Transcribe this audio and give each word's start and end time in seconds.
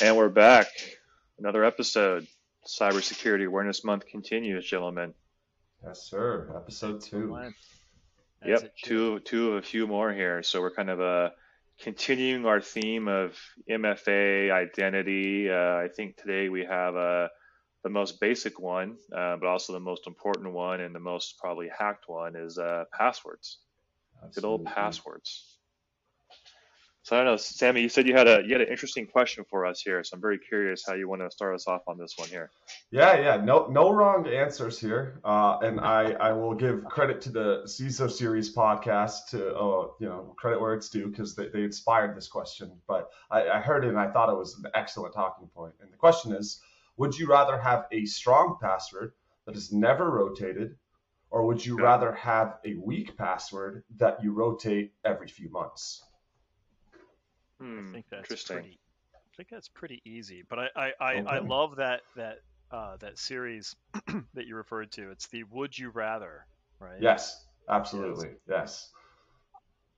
And 0.00 0.16
we're 0.16 0.28
back. 0.28 0.68
Another 1.40 1.64
episode. 1.64 2.28
Cybersecurity 2.64 3.48
Awareness 3.48 3.82
Month 3.82 4.06
continues, 4.06 4.64
gentlemen. 4.64 5.12
Yes, 5.84 6.02
sir. 6.08 6.52
Episode 6.54 7.00
two. 7.00 7.36
As 7.36 7.52
Yep, 8.46 8.74
two 8.84 9.18
two 9.20 9.52
of 9.52 9.56
a 9.56 9.62
few 9.62 9.88
more 9.88 10.12
here. 10.12 10.44
So 10.44 10.60
we're 10.60 10.70
kind 10.70 10.90
of 10.90 11.00
uh, 11.00 11.30
continuing 11.80 12.46
our 12.46 12.60
theme 12.60 13.08
of 13.08 13.36
MFA 13.68 14.52
identity. 14.52 15.50
Uh, 15.50 15.78
I 15.78 15.88
think 15.88 16.16
today 16.16 16.48
we 16.48 16.64
have 16.64 16.94
uh, 16.94 17.26
the 17.82 17.90
most 17.90 18.20
basic 18.20 18.60
one, 18.60 18.98
uh, 19.12 19.36
but 19.36 19.48
also 19.48 19.72
the 19.72 19.80
most 19.80 20.06
important 20.06 20.52
one 20.52 20.80
and 20.80 20.94
the 20.94 21.00
most 21.00 21.38
probably 21.38 21.70
hacked 21.76 22.08
one 22.08 22.36
is 22.36 22.56
uh, 22.56 22.84
passwords. 22.96 23.58
Good 24.32 24.44
old 24.44 24.64
passwords. 24.64 25.47
So 27.02 27.16
I 27.16 27.20
don't 27.20 27.32
know, 27.32 27.36
Sammy. 27.36 27.80
You 27.80 27.88
said 27.88 28.06
you 28.06 28.14
had 28.14 28.28
a 28.28 28.42
you 28.44 28.52
had 28.52 28.60
an 28.60 28.68
interesting 28.68 29.06
question 29.06 29.44
for 29.48 29.64
us 29.64 29.80
here, 29.80 30.04
so 30.04 30.14
I'm 30.14 30.20
very 30.20 30.38
curious 30.38 30.84
how 30.86 30.92
you 30.94 31.08
want 31.08 31.22
to 31.22 31.30
start 31.30 31.54
us 31.54 31.66
off 31.66 31.82
on 31.86 31.96
this 31.96 32.14
one 32.18 32.28
here. 32.28 32.50
Yeah, 32.90 33.18
yeah. 33.18 33.36
No, 33.42 33.66
no 33.68 33.90
wrong 33.92 34.26
answers 34.26 34.78
here. 34.78 35.20
Uh, 35.24 35.58
and 35.62 35.80
I, 35.80 36.12
I 36.12 36.32
will 36.32 36.54
give 36.54 36.84
credit 36.84 37.20
to 37.22 37.30
the 37.30 37.62
CISO 37.64 38.10
series 38.10 38.54
podcast 38.54 39.28
to, 39.30 39.54
uh, 39.56 39.86
you 40.00 40.08
know, 40.08 40.34
credit 40.36 40.60
where 40.60 40.74
it's 40.74 40.90
due 40.90 41.08
because 41.08 41.34
they, 41.34 41.48
they 41.48 41.62
inspired 41.62 42.14
this 42.14 42.28
question. 42.28 42.72
But 42.86 43.08
I, 43.30 43.48
I 43.48 43.60
heard 43.60 43.84
it 43.84 43.88
and 43.88 43.98
I 43.98 44.10
thought 44.10 44.30
it 44.30 44.36
was 44.36 44.58
an 44.62 44.70
excellent 44.74 45.14
talking 45.14 45.48
point. 45.48 45.74
And 45.80 45.90
the 45.90 45.96
question 45.96 46.32
is, 46.32 46.60
would 46.98 47.16
you 47.16 47.26
rather 47.26 47.58
have 47.58 47.86
a 47.92 48.04
strong 48.04 48.58
password 48.60 49.12
that 49.46 49.56
is 49.56 49.72
never 49.72 50.10
rotated, 50.10 50.76
or 51.30 51.46
would 51.46 51.64
you 51.64 51.78
Yeah. 51.78 51.84
rather 51.84 52.12
have 52.12 52.58
a 52.66 52.74
weak 52.74 53.16
password 53.16 53.84
that 53.96 54.22
you 54.22 54.32
rotate 54.32 54.92
every 55.04 55.28
few 55.28 55.48
months? 55.50 56.04
Hmm, 57.60 57.90
I 57.90 57.92
think 57.92 58.06
that's 58.10 58.24
interesting. 58.24 58.56
pretty. 58.56 58.78
I 59.14 59.36
think 59.36 59.48
that's 59.50 59.68
pretty 59.68 60.02
easy. 60.04 60.42
But 60.48 60.58
I, 60.58 60.68
I, 60.76 60.92
I, 61.00 61.22
I 61.26 61.38
love 61.38 61.76
that 61.76 62.00
that 62.16 62.38
uh, 62.70 62.96
that 63.00 63.18
series 63.18 63.74
that 64.34 64.46
you 64.46 64.56
referred 64.56 64.92
to. 64.92 65.10
It's 65.10 65.28
the 65.28 65.44
Would 65.44 65.78
You 65.78 65.90
Rather, 65.90 66.46
right? 66.80 67.00
Yes, 67.00 67.44
absolutely. 67.68 68.30
Yes. 68.48 68.90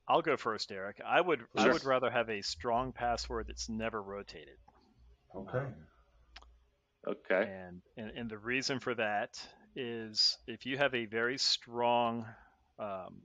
I'll 0.09 0.23
go 0.23 0.37
first, 0.37 0.73
Eric. 0.73 1.01
I 1.07 1.21
would 1.21 1.41
I 1.57 1.69
would 1.69 1.85
rather 1.85 2.11
have 2.11 2.29
a 2.31 2.43
strong 2.43 2.93
password 2.93 3.47
that's 3.49 3.69
never 3.69 4.03
rotated. 4.03 4.57
Okay. 5.37 5.67
Okay. 7.07 7.51
And, 7.51 7.83
and 7.97 8.11
and 8.17 8.31
the 8.31 8.39
reason 8.39 8.81
for 8.81 8.95
that 8.95 9.41
is 9.77 10.37
if 10.47 10.67
you 10.67 10.77
have 10.79 10.95
a 10.95 11.07
very 11.07 11.39
strong, 11.39 12.27
um, 12.79 13.23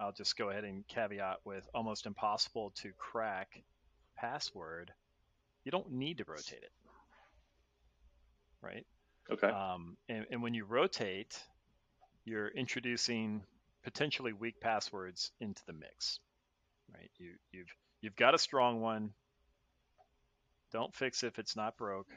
I'll 0.00 0.12
just 0.12 0.36
go 0.36 0.50
ahead 0.50 0.64
and 0.64 0.86
caveat 0.88 1.38
with 1.44 1.68
almost 1.74 2.06
impossible 2.06 2.72
to 2.82 2.92
crack 2.98 3.62
password, 4.16 4.92
you 5.64 5.72
don't 5.72 5.90
need 5.92 6.18
to 6.18 6.24
rotate 6.26 6.62
it, 6.62 6.72
right? 8.62 8.86
Okay. 9.30 9.48
Um, 9.48 9.96
and, 10.08 10.26
and 10.30 10.42
when 10.42 10.54
you 10.54 10.64
rotate, 10.64 11.38
you're 12.24 12.48
introducing 12.48 13.42
potentially 13.84 14.32
weak 14.32 14.60
passwords 14.60 15.32
into 15.40 15.62
the 15.66 15.72
mix, 15.72 16.20
right? 16.94 17.10
You 17.18 17.32
you've 17.52 17.72
you've 18.00 18.16
got 18.16 18.34
a 18.34 18.38
strong 18.38 18.80
one. 18.80 19.10
Don't 20.72 20.94
fix 20.94 21.22
it 21.22 21.28
if 21.28 21.38
it's 21.38 21.56
not 21.56 21.76
broke. 21.76 22.08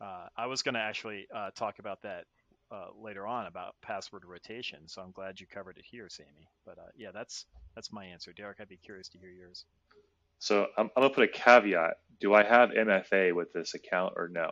Uh, 0.00 0.26
I 0.36 0.46
was 0.46 0.62
going 0.62 0.74
to 0.74 0.80
actually 0.80 1.26
uh, 1.34 1.50
talk 1.54 1.78
about 1.78 2.02
that 2.02 2.24
uh, 2.70 2.88
later 3.00 3.26
on 3.26 3.46
about 3.46 3.74
password 3.82 4.24
rotation, 4.26 4.88
so 4.88 5.02
I'm 5.02 5.12
glad 5.12 5.40
you 5.40 5.46
covered 5.46 5.78
it 5.78 5.84
here, 5.90 6.08
Sammy. 6.08 6.48
But 6.64 6.78
uh, 6.78 6.90
yeah, 6.96 7.10
that's 7.12 7.46
that's 7.74 7.92
my 7.92 8.04
answer, 8.06 8.32
Derek. 8.32 8.58
I'd 8.60 8.68
be 8.68 8.76
curious 8.78 9.08
to 9.10 9.18
hear 9.18 9.30
yours. 9.30 9.64
So 10.38 10.66
I'm, 10.76 10.90
I'm 10.96 11.02
gonna 11.02 11.14
put 11.14 11.24
a 11.24 11.28
caveat. 11.28 11.94
Do 12.20 12.34
I 12.34 12.44
have 12.44 12.70
MFA 12.70 13.34
with 13.34 13.52
this 13.52 13.74
account 13.74 14.14
or 14.16 14.28
no? 14.28 14.50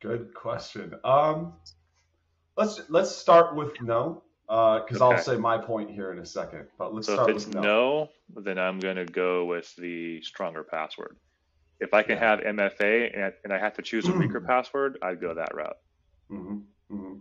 Good 0.00 0.34
question. 0.34 0.94
Um, 1.04 1.54
let's 2.56 2.80
let's 2.88 3.14
start 3.14 3.56
with 3.56 3.80
no, 3.82 4.22
because 4.46 5.00
I'll 5.02 5.18
say 5.18 5.36
my 5.36 5.58
point 5.58 5.90
here 5.90 6.12
in 6.12 6.18
a 6.18 6.26
second. 6.26 6.66
But 6.78 6.94
let's 6.94 7.06
So 7.06 7.14
start 7.14 7.30
if 7.30 7.36
it's 7.36 7.46
with 7.46 7.54
no. 7.54 7.62
no. 7.62 8.08
then 8.36 8.58
I'm 8.58 8.78
gonna 8.80 9.06
go 9.06 9.44
with 9.46 9.74
the 9.76 10.22
stronger 10.22 10.64
password. 10.64 11.16
If 11.80 11.94
I 11.94 12.02
can 12.02 12.16
Yeah. 12.16 12.20
have 12.20 12.40
MFA 12.40 13.10
and, 13.16 13.32
and 13.44 13.52
I 13.52 13.58
have 13.58 13.74
to 13.74 13.82
choose 13.82 14.08
a 14.08 14.14
weaker 14.14 14.40
password, 14.40 14.98
I'd 15.02 15.20
go 15.20 15.34
that 15.34 15.54
route. 15.54 15.76
hmm 16.28 16.58
hmm 16.90 17.14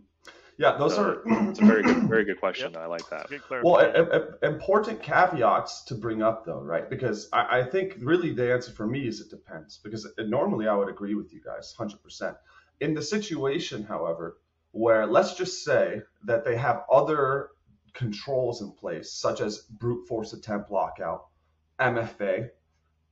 Yeah, 0.58 0.76
those 0.78 0.96
So 0.96 1.04
are 1.04 1.22
It's 1.50 1.60
a 1.60 1.66
very 1.66 1.84
good, 1.84 2.10
very 2.10 2.26
good 2.26 2.40
question. 2.40 2.76
I 2.76 2.86
like 2.88 3.08
that. 3.10 3.30
Good 3.30 3.42
well 3.50 3.76
clarification. 3.76 4.10
a, 4.42 4.48
a- 4.48 4.52
important 4.52 5.02
caveats 5.04 5.84
to 5.86 5.96
bring 5.96 6.22
up 6.24 6.46
though, 6.46 6.62
right? 6.62 6.90
Because 6.90 7.30
I, 7.32 7.60
I 7.60 7.64
think 7.64 7.96
really 8.00 8.34
the 8.34 8.52
answer 8.52 8.72
for 8.72 8.88
me 8.88 9.08
is 9.08 9.22
it 9.22 9.30
depends. 9.30 9.78
Because 9.84 10.08
normally 10.18 10.68
I 10.68 10.74
would 10.74 10.90
agree 10.90 11.16
with 11.16 11.32
you 11.34 11.42
guys, 11.42 11.74
hundred 11.78 12.02
percent. 12.04 12.36
In 12.80 12.94
the 12.94 13.02
situation, 13.02 13.84
however, 13.84 14.38
where 14.72 15.06
let's 15.06 15.36
just 15.36 15.64
say 15.64 16.02
that 16.26 16.44
they 16.44 16.56
have 16.56 16.84
other 16.92 17.50
controls 17.94 18.62
in 18.62 18.72
place, 18.72 19.12
such 19.12 19.42
as 19.42 19.60
brute 19.60 20.08
force 20.08 20.34
attempt 20.34 20.72
lockout, 20.72 21.28
MFA, 21.80 22.50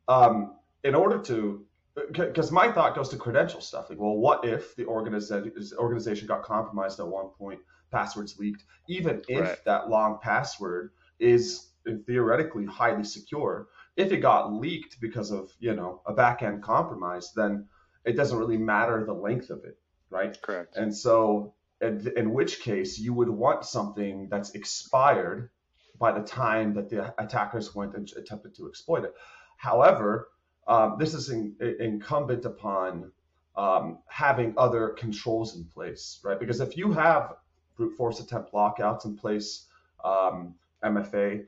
um, 0.07 0.55
in 0.83 0.93
order 0.93 1.19
to, 1.23 1.65
Uh, 1.97 2.01
because 2.11 2.51
my 2.51 2.71
thought 2.71 2.95
goes 2.95 3.09
to 3.09 3.17
credential 3.17 3.61
stuff. 3.61 3.89
Like, 3.89 3.99
well, 3.99 4.17
what 4.17 4.45
if 4.45 4.75
the 4.75 4.85
organization 4.85 5.53
organization 5.77 6.27
got 6.27 6.43
compromised 6.43 6.99
at 6.99 7.07
one 7.07 7.29
point, 7.29 7.59
passwords 7.91 8.37
leaked, 8.37 8.63
even 8.89 9.21
if 9.27 9.41
Right. 9.41 9.65
that 9.65 9.89
long 9.89 10.19
password 10.21 10.91
is 11.19 11.71
uh, 11.87 11.93
theoretically 12.05 12.65
highly 12.65 13.03
secure. 13.03 13.69
If 13.95 14.11
it 14.11 14.17
got 14.17 14.53
leaked 14.53 14.99
because 14.99 15.31
of 15.31 15.51
you 15.59 15.73
know 15.73 16.01
a 16.05 16.13
back 16.13 16.41
end 16.43 16.61
compromise, 16.63 17.31
then 17.33 17.67
it 18.03 18.13
doesn't 18.13 18.37
really 18.37 18.57
matter 18.57 19.03
the 19.05 19.13
length 19.13 19.49
of 19.49 19.63
it, 19.63 19.77
right? 20.09 20.39
Correct. 20.41 20.75
And 20.75 20.95
so, 20.95 21.53
in 21.81 22.33
which 22.33 22.59
case, 22.59 22.99
you 22.99 23.13
would 23.13 23.29
want 23.29 23.65
something 23.65 24.27
that's 24.29 24.51
expired 24.51 25.49
by 25.97 26.11
the 26.11 26.21
time 26.25 26.73
that 26.73 26.89
the 26.89 27.13
attackers 27.21 27.73
went 27.73 27.95
and 27.95 28.11
attempted 28.17 28.55
to 28.55 28.67
exploit 28.67 29.05
it. 29.05 29.13
However, 29.57 30.27
um, 30.67 30.97
this 30.99 31.13
is 31.13 31.29
in, 31.29 31.55
incumbent 31.79 32.45
upon 32.45 33.11
um, 33.55 33.99
having 34.07 34.53
other 34.57 34.89
controls 34.89 35.55
in 35.55 35.65
place, 35.65 36.19
right? 36.23 36.39
Because 36.39 36.59
if 36.59 36.77
you 36.77 36.91
have 36.91 37.33
brute 37.77 37.95
force 37.95 38.19
attempt 38.19 38.53
lockouts 38.53 39.05
in 39.05 39.15
place, 39.15 39.67
um, 40.03 40.55
MFA, 40.83 41.45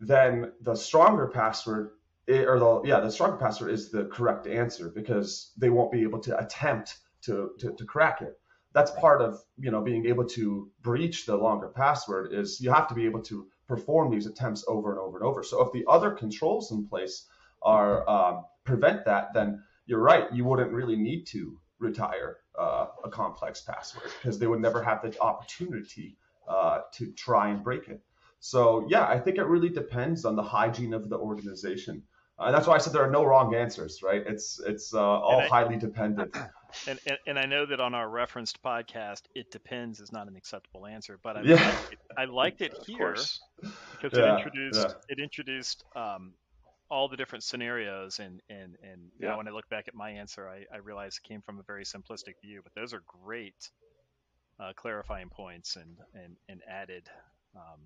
then 0.00 0.52
the 0.62 0.74
stronger 0.74 1.28
password 1.28 1.90
or 2.28 2.58
the 2.58 2.82
yeah 2.84 3.00
the 3.00 3.10
stronger 3.10 3.36
password 3.36 3.72
is 3.72 3.90
the 3.90 4.04
correct 4.04 4.46
answer 4.46 4.88
because 4.88 5.52
they 5.56 5.70
won't 5.70 5.92
be 5.92 6.02
able 6.02 6.20
to 6.20 6.38
attempt 6.38 6.98
to, 7.22 7.50
to, 7.58 7.72
to 7.72 7.84
crack 7.84 8.22
it. 8.22 8.38
That's 8.72 8.90
part 8.92 9.20
of 9.20 9.40
you 9.58 9.70
know 9.70 9.82
being 9.82 10.06
able 10.06 10.26
to 10.26 10.70
breach 10.80 11.26
the 11.26 11.36
longer 11.36 11.68
password 11.68 12.32
is 12.32 12.60
you 12.60 12.70
have 12.70 12.88
to 12.88 12.94
be 12.94 13.04
able 13.04 13.22
to 13.22 13.46
perform 13.66 14.10
these 14.10 14.26
attempts 14.26 14.64
over 14.66 14.90
and 14.90 15.00
over 15.00 15.18
and 15.18 15.26
over. 15.26 15.42
So 15.42 15.62
if 15.62 15.72
the 15.72 15.84
other 15.88 16.10
controls 16.12 16.72
in 16.72 16.86
place 16.86 17.26
are 17.62 18.08
um, 18.08 18.44
prevent 18.64 19.04
that 19.04 19.32
then 19.34 19.62
you're 19.86 20.00
right 20.00 20.32
you 20.32 20.44
wouldn't 20.44 20.72
really 20.72 20.96
need 20.96 21.26
to 21.26 21.58
retire 21.78 22.38
uh, 22.58 22.86
a 23.04 23.10
complex 23.10 23.62
password 23.62 24.10
because 24.22 24.38
they 24.38 24.46
would 24.46 24.60
never 24.60 24.82
have 24.82 25.02
the 25.02 25.18
opportunity 25.20 26.16
uh, 26.48 26.80
to 26.92 27.12
try 27.12 27.48
and 27.50 27.62
break 27.64 27.88
it 27.88 28.00
so 28.38 28.86
yeah 28.88 29.06
i 29.06 29.18
think 29.18 29.36
it 29.38 29.44
really 29.44 29.68
depends 29.68 30.24
on 30.24 30.36
the 30.36 30.42
hygiene 30.42 30.94
of 30.94 31.08
the 31.08 31.16
organization 31.16 32.02
uh, 32.38 32.50
that's 32.50 32.66
why 32.66 32.74
I 32.74 32.78
said 32.78 32.94
there 32.94 33.04
are 33.04 33.10
no 33.10 33.22
wrong 33.22 33.54
answers, 33.54 34.02
right? 34.02 34.22
It's 34.26 34.58
it's 34.66 34.94
uh, 34.94 34.98
all 34.98 35.42
I- 35.42 35.48
highly 35.48 35.76
dependent. 35.76 36.34
And, 36.86 36.98
and 37.04 37.18
and 37.26 37.38
I 37.38 37.44
know 37.44 37.66
that 37.66 37.80
on 37.80 37.94
our 37.94 38.08
referenced 38.08 38.62
podcast, 38.62 39.22
it 39.34 39.50
depends 39.50 40.00
is 40.00 40.12
not 40.12 40.28
an 40.28 40.36
acceptable 40.36 40.86
answer, 40.86 41.18
but 41.22 41.36
I 41.36 41.42
Yeah. 41.42 41.56
liked 41.66 41.92
it, 41.92 41.98
I 42.16 42.24
liked 42.24 42.62
it 42.62 42.72
here 42.86 42.98
course. 42.98 43.40
because 43.60 44.16
Yeah, 44.16 44.36
it 44.36 44.38
introduced 44.38 44.88
yeah. 44.88 44.94
it 45.08 45.18
introduced 45.20 45.84
um, 45.94 46.32
all 46.90 47.08
the 47.08 47.16
different 47.16 47.44
scenarios 47.44 48.18
and 48.18 48.40
and 48.50 48.76
and 48.82 49.10
Yeah. 49.20 49.30
now 49.30 49.36
when 49.38 49.48
I 49.48 49.52
look 49.52 49.68
back 49.68 49.86
at 49.88 49.94
my 49.94 50.10
answer, 50.10 50.48
I, 50.48 50.64
I 50.74 50.78
realize 50.78 51.18
it 51.22 51.26
came 51.28 51.40
from 51.42 51.58
a 51.58 51.62
very 51.62 51.84
simplistic 51.84 52.34
view, 52.42 52.60
but 52.62 52.74
those 52.74 52.92
are 52.92 53.02
great 53.24 53.70
uh, 54.58 54.72
clarifying 54.76 55.28
points 55.30 55.76
and 55.76 55.96
and 56.14 56.36
and 56.48 56.60
added. 56.68 57.08
Um, 57.56 57.80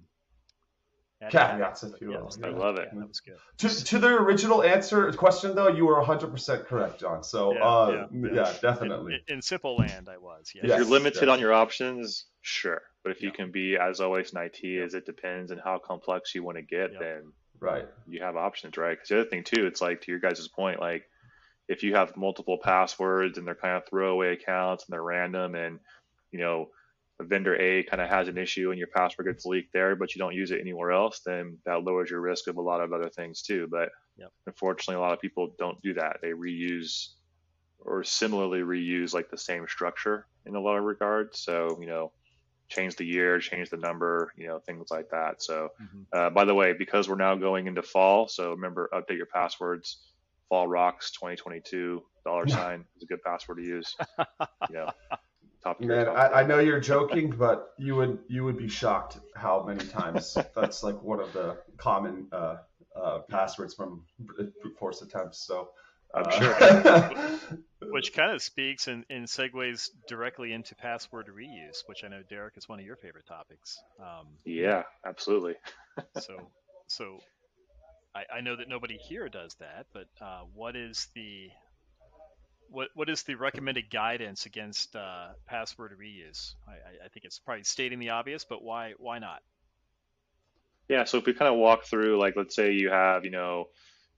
added 1.22 1.32
Caveats, 1.32 1.80
values. 1.82 1.94
if 1.94 2.00
you 2.02 2.08
will, 2.08 2.14
that 2.16 2.24
was 2.24 2.38
I 2.42 2.48
love 2.48 2.76
it. 2.76 2.88
Yeah, 2.92 2.98
that 3.00 3.08
was 3.08 3.20
good. 3.20 3.36
To, 3.58 3.84
to 3.84 3.98
the 3.98 4.08
original 4.08 4.62
answer 4.62 5.10
question 5.12 5.54
though, 5.54 5.68
you 5.68 5.86
were 5.86 6.02
100% 6.02 6.66
correct, 6.66 7.00
John. 7.00 7.22
So 7.22 7.54
Yeah, 7.54 7.64
uh, 7.64 8.06
yeah, 8.12 8.28
yeah, 8.28 8.34
yeah. 8.34 8.52
definitely. 8.60 9.22
In, 9.28 9.36
in 9.36 9.42
simple 9.42 9.76
land, 9.76 10.08
I 10.10 10.18
was. 10.18 10.50
Yeah. 10.54 10.62
If 10.64 10.68
Yes, 10.70 10.78
you're 10.78 10.86
limited 10.88 11.26
yeah. 11.26 11.32
on 11.32 11.40
your 11.40 11.52
options, 11.54 12.26
sure. 12.42 12.82
But 13.02 13.12
if 13.12 13.22
you 13.22 13.30
can 13.30 13.52
be, 13.52 13.76
as 13.78 14.00
always, 14.00 14.32
in 14.32 14.40
IT, 14.42 14.58
Yeah. 14.62 14.82
as 14.84 14.94
it 14.94 15.06
depends 15.06 15.50
on 15.52 15.58
how 15.58 15.78
complex 15.78 16.34
you 16.34 16.42
want 16.42 16.56
to 16.58 16.62
get, 16.62 16.92
Yeah. 16.92 16.98
then 16.98 17.32
Right. 17.60 17.88
you 18.06 18.22
have 18.22 18.36
options, 18.36 18.76
right? 18.76 18.92
Because 18.92 19.08
the 19.08 19.20
other 19.20 19.30
thing 19.30 19.44
too, 19.44 19.66
it's 19.66 19.80
like 19.80 20.02
to 20.02 20.10
your 20.10 20.20
guys' 20.20 20.48
point, 20.48 20.80
like 20.80 21.04
if 21.68 21.82
you 21.82 21.94
have 21.94 22.16
multiple 22.16 22.58
passwords 22.62 23.38
and 23.38 23.46
they're 23.46 23.54
kind 23.54 23.76
of 23.76 23.84
throwaway 23.88 24.34
accounts 24.34 24.84
and 24.86 24.92
they're 24.92 25.02
random, 25.02 25.54
and 25.54 25.80
you 26.32 26.38
know 26.38 26.70
vendor 27.22 27.56
A 27.60 27.84
kind 27.84 28.02
of 28.02 28.08
has 28.08 28.28
an 28.28 28.38
issue 28.38 28.70
and 28.70 28.78
your 28.78 28.88
password 28.88 29.26
gets 29.28 29.46
leaked 29.46 29.72
there, 29.72 29.96
but 29.96 30.14
you 30.14 30.18
don't 30.18 30.34
use 30.34 30.50
it 30.50 30.60
anywhere 30.60 30.90
else, 30.90 31.20
then 31.24 31.58
that 31.64 31.84
lowers 31.84 32.10
your 32.10 32.20
risk 32.20 32.48
of 32.48 32.56
a 32.56 32.62
lot 32.62 32.80
of 32.80 32.92
other 32.92 33.08
things 33.08 33.42
too. 33.42 33.68
But 33.70 33.90
Yep. 34.16 34.32
unfortunately, 34.46 34.96
a 34.96 35.00
lot 35.00 35.12
of 35.12 35.20
people 35.20 35.54
don't 35.58 35.80
do 35.82 35.94
that. 35.94 36.18
They 36.22 36.30
reuse 36.30 37.08
or 37.78 38.02
similarly 38.04 38.60
reuse 38.60 39.14
like 39.14 39.30
the 39.30 39.38
same 39.38 39.66
structure 39.68 40.26
in 40.46 40.56
a 40.56 40.60
lot 40.60 40.76
of 40.78 40.84
regards. 40.84 41.40
So 41.40 41.78
you 41.80 41.86
know, 41.86 42.12
change 42.68 42.96
the 42.96 43.04
year, 43.04 43.38
change 43.38 43.70
the 43.70 43.76
number, 43.76 44.32
you 44.36 44.46
know, 44.46 44.58
things 44.58 44.90
like 44.90 45.10
that. 45.10 45.42
So, 45.42 45.70
mm-hmm. 45.80 46.02
uh, 46.12 46.30
by 46.30 46.44
the 46.44 46.54
way, 46.54 46.72
because 46.72 47.08
we're 47.08 47.16
now 47.16 47.34
going 47.34 47.66
into 47.66 47.82
fall, 47.82 48.28
so 48.28 48.50
remember 48.50 48.88
update 48.92 49.16
your 49.16 49.26
passwords. 49.26 49.98
Fall 50.50 50.68
rocks 50.68 51.10
2022 51.12 52.02
dollar 52.24 52.46
sign 52.48 52.84
is 52.96 53.02
a 53.02 53.06
good 53.06 53.22
password 53.22 53.58
to 53.58 53.64
use. 53.64 53.96
you 54.18 54.74
know, 54.74 54.90
top 55.62 55.80
Man, 55.80 56.08
I, 56.08 56.28
I, 56.28 56.46
know 56.46 56.58
you're 56.58 56.80
joking, 56.80 57.30
but 57.30 57.72
you 57.78 57.96
would 57.96 58.18
you 58.28 58.44
would 58.44 58.56
be 58.56 58.68
shocked 58.68 59.18
how 59.34 59.64
many 59.66 59.84
times 59.84 60.36
that's 60.56 60.82
like 60.82 61.00
one 61.02 61.20
of 61.20 61.32
the 61.32 61.58
common 61.76 62.28
uh, 62.32 62.56
uh, 62.96 63.18
passwords 63.30 63.74
from 63.74 64.04
brute 64.18 64.52
force 64.78 65.02
attempts. 65.02 65.46
So 65.46 65.70
I'm 66.14 66.30
sure. 66.30 67.38
which 67.90 68.12
kind 68.12 68.32
of 68.32 68.42
speaks 68.42 68.88
and, 68.88 69.04
and 69.08 69.26
segues 69.26 69.88
directly 70.08 70.52
into 70.52 70.74
password 70.74 71.28
reuse, 71.28 71.82
which 71.86 72.02
I 72.02 72.08
know 72.08 72.22
Derek 72.28 72.56
is 72.56 72.68
one 72.68 72.80
of 72.80 72.84
your 72.84 72.96
favorite 72.96 73.26
topics. 73.26 73.80
Um, 74.00 74.26
yeah, 74.44 74.82
absolutely. 75.06 75.54
so, 76.20 76.50
so 76.88 77.20
I, 78.14 78.38
I, 78.38 78.40
know 78.40 78.56
that 78.56 78.68
nobody 78.68 78.96
here 78.96 79.28
does 79.28 79.54
that, 79.60 79.86
but 79.92 80.06
uh, 80.20 80.42
what 80.54 80.74
is 80.74 81.06
the 81.14 81.50
what 82.68 82.88
what 82.94 83.08
is 83.08 83.22
the 83.22 83.36
recommended 83.36 83.90
guidance 83.90 84.46
against 84.46 84.96
uh, 84.96 85.28
password 85.46 85.92
reuse? 85.92 86.54
I, 86.66 87.04
I, 87.04 87.08
think 87.08 87.24
it's 87.24 87.38
probably 87.38 87.62
stating 87.62 88.00
the 88.00 88.10
obvious, 88.10 88.44
but 88.44 88.62
why 88.62 88.94
why 88.98 89.20
not? 89.20 89.40
Yeah, 90.88 91.04
so 91.04 91.18
if 91.18 91.26
we 91.26 91.32
kind 91.32 91.52
of 91.52 91.58
walk 91.58 91.84
through, 91.84 92.18
like, 92.18 92.34
let's 92.36 92.54
say 92.54 92.72
you 92.72 92.90
have, 92.90 93.24
you 93.24 93.30
know, 93.30 93.68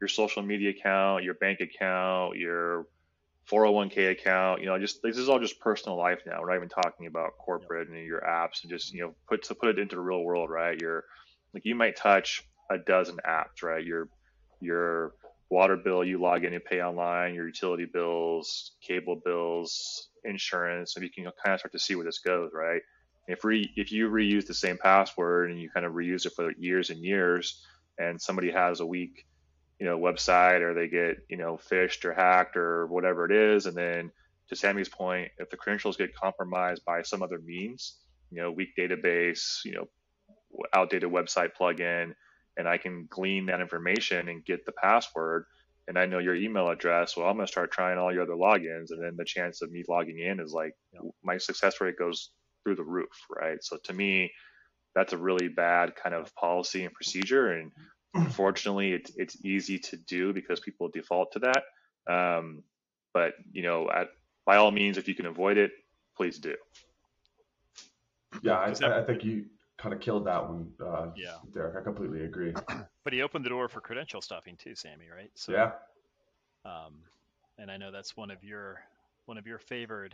your 0.01 0.09
social 0.09 0.43
media 0.43 0.71
account, 0.71 1.25
your 1.25 1.35
bank 1.35 1.61
account, 1.61 2.37
your 2.37 2.87
401k 3.51 4.11
account, 4.11 4.61
you 4.61 4.67
know, 4.67 4.79
just 4.79 5.03
this 5.03 5.17
is 5.17 5.29
all 5.29 5.39
just 5.39 5.61
personal 5.61 5.97
life 5.97 6.21
now. 6.27 6.41
We're 6.41 6.49
not 6.49 6.57
even 6.57 6.69
talking 6.69 7.07
about 7.07 7.39
corporate 7.39 7.89
and 7.89 8.05
your 8.05 8.21
apps 8.21 8.63
and 8.63 8.71
just, 8.71 8.93
you 8.93 9.03
know, 9.03 9.15
put 9.29 9.45
to 9.45 9.55
put 9.55 9.71
it 9.71 9.79
into 9.79 9.95
the 9.97 10.03
real 10.03 10.23
world, 10.23 10.51
right? 10.51 10.77
You're 10.81 11.05
like 11.55 11.65
you 11.65 11.75
might 11.75 11.97
touch 11.97 12.43
a 12.71 12.79
dozen 12.79 13.19
apps, 13.27 13.63
right? 13.63 13.85
Your 13.85 14.09
your 14.61 15.13
water 15.49 15.77
bill 15.77 16.05
you 16.05 16.21
log 16.21 16.45
in 16.45 16.55
and 16.55 16.65
pay 16.65 16.83
online, 16.83 17.35
your 17.35 17.47
utility 17.47 17.87
bills, 17.91 18.73
cable 18.87 19.21
bills, 19.25 20.09
insurance, 20.25 20.97
and 20.97 21.05
you 21.05 21.11
can 21.11 21.25
kind 21.45 21.55
of 21.55 21.61
start 21.61 21.73
to 21.73 21.79
see 21.79 21.95
where 21.95 22.05
this 22.05 22.19
goes, 22.19 22.51
right? 22.53 22.83
If 23.29 23.45
re 23.45 23.73
if 23.77 23.93
you 23.93 24.11
reuse 24.11 24.47
the 24.47 24.55
same 24.55 24.77
password 24.77 25.51
and 25.51 25.61
you 25.61 25.71
kind 25.71 25.87
of 25.87 25.93
reuse 25.93 26.27
it 26.27 26.33
for 26.35 26.51
years 26.59 26.91
and 26.91 27.05
years, 27.05 27.65
and 27.99 28.21
somebody 28.21 28.51
has 28.51 28.81
a 28.81 28.87
weak 28.87 29.25
you 29.79 29.87
know 29.87 29.99
website 29.99 30.61
or 30.61 30.75
they 30.75 30.89
get 30.89 31.19
you 31.29 31.37
know 31.37 31.59
phished 31.71 32.05
or 32.05 32.15
hacked 32.15 32.57
or 32.57 32.87
whatever 32.87 33.25
it 33.25 33.33
is. 33.33 33.67
And 33.67 33.77
then 33.77 34.11
to 34.49 34.57
sammy's 34.57 34.89
point 34.89 35.31
if 35.39 35.51
the 35.51 35.57
credentials 35.57 35.97
get 35.97 36.15
compromised 36.15 36.85
by 36.85 37.03
some 37.03 37.23
other 37.23 37.39
means 37.45 37.97
you 38.31 38.41
know 38.41 38.51
weak 38.51 38.71
database 38.79 39.65
you 39.65 39.73
know 39.73 39.89
outdated 40.75 41.11
website 41.11 41.51
plugin 41.61 42.13
and 42.57 42.69
i 42.69 42.79
can 42.79 43.07
glean 43.11 43.47
that 43.47 43.61
information 43.61 44.29
and 44.29 44.45
get 44.45 44.65
the 44.65 44.73
password 44.73 45.45
and 45.89 45.99
i 45.99 46.07
know 46.07 46.19
your 46.19 46.35
email 46.35 46.69
address 46.69 47.17
well 47.17 47.29
i'm 47.29 47.37
going 47.37 47.47
to 47.47 47.53
start 47.53 47.71
trying 47.73 47.99
all 47.99 48.13
your 48.13 48.23
other 48.23 48.35
logins. 48.35 48.91
And 48.91 49.03
then 49.03 49.17
the 49.17 49.25
chance 49.25 49.63
of 49.63 49.71
me 49.71 49.85
logging 49.89 50.19
in 50.21 50.41
is 50.41 50.53
like 50.53 50.75
my 51.23 51.39
success 51.39 51.81
rate 51.81 51.99
goes 51.99 52.31
through 52.65 52.77
the 52.77 52.85
roof 52.85 53.09
right? 53.31 53.59
So 53.63 53.79
to 53.85 53.93
me 53.93 54.33
that's 54.95 55.13
a 55.13 55.19
really 55.19 55.49
bad 55.49 55.95
kind 55.95 56.15
of 56.15 56.35
policy 56.37 56.85
and 56.85 56.95
procedure. 56.95 57.53
And 57.53 57.71
Unfortunately, 58.17 58.93
it's 58.93 59.13
it's 59.17 59.45
easy 59.45 59.79
to 59.79 59.97
do 59.97 60.33
because 60.33 60.61
people 60.61 60.89
default 60.89 61.33
to 61.33 61.39
that. 61.41 61.63
Um, 62.13 62.63
but 63.13 63.35
you 63.53 63.63
know, 63.63 63.89
at, 63.91 64.09
by 64.45 64.57
all 64.57 64.71
means, 64.71 64.99
if 64.99 65.09
you 65.09 65.15
can 65.15 65.27
avoid 65.27 65.57
it, 65.57 65.73
please 66.17 66.39
do. 66.39 66.55
Yeah, 68.43 68.59
I, 68.59 69.01
I 69.01 69.03
think 69.03 69.25
you 69.25 69.47
kind 69.79 69.95
of 69.95 70.01
killed 70.01 70.27
that 70.27 70.49
one. 70.49 70.73
Uh, 70.85 71.09
yeah, 71.17 71.37
Derek, 71.55 71.77
I 71.77 71.83
completely 71.83 72.25
agree. 72.25 72.55
But 73.05 73.13
he 73.13 73.23
opened 73.23 73.45
the 73.45 73.51
door 73.51 73.69
for 73.69 73.81
credential 73.81 74.21
stuffing 74.21 74.57
too, 74.57 74.75
Sammy. 74.75 75.05
Right? 75.15 75.31
So, 75.37 75.53
yeah. 75.53 75.71
Um, 76.65 77.03
and 77.57 77.71
I 77.71 77.77
know 77.77 77.93
that's 77.93 78.17
one 78.17 78.33
of 78.33 78.43
your 78.43 78.81
one 79.27 79.39
of 79.39 79.47
your 79.47 79.61
favored 79.61 80.13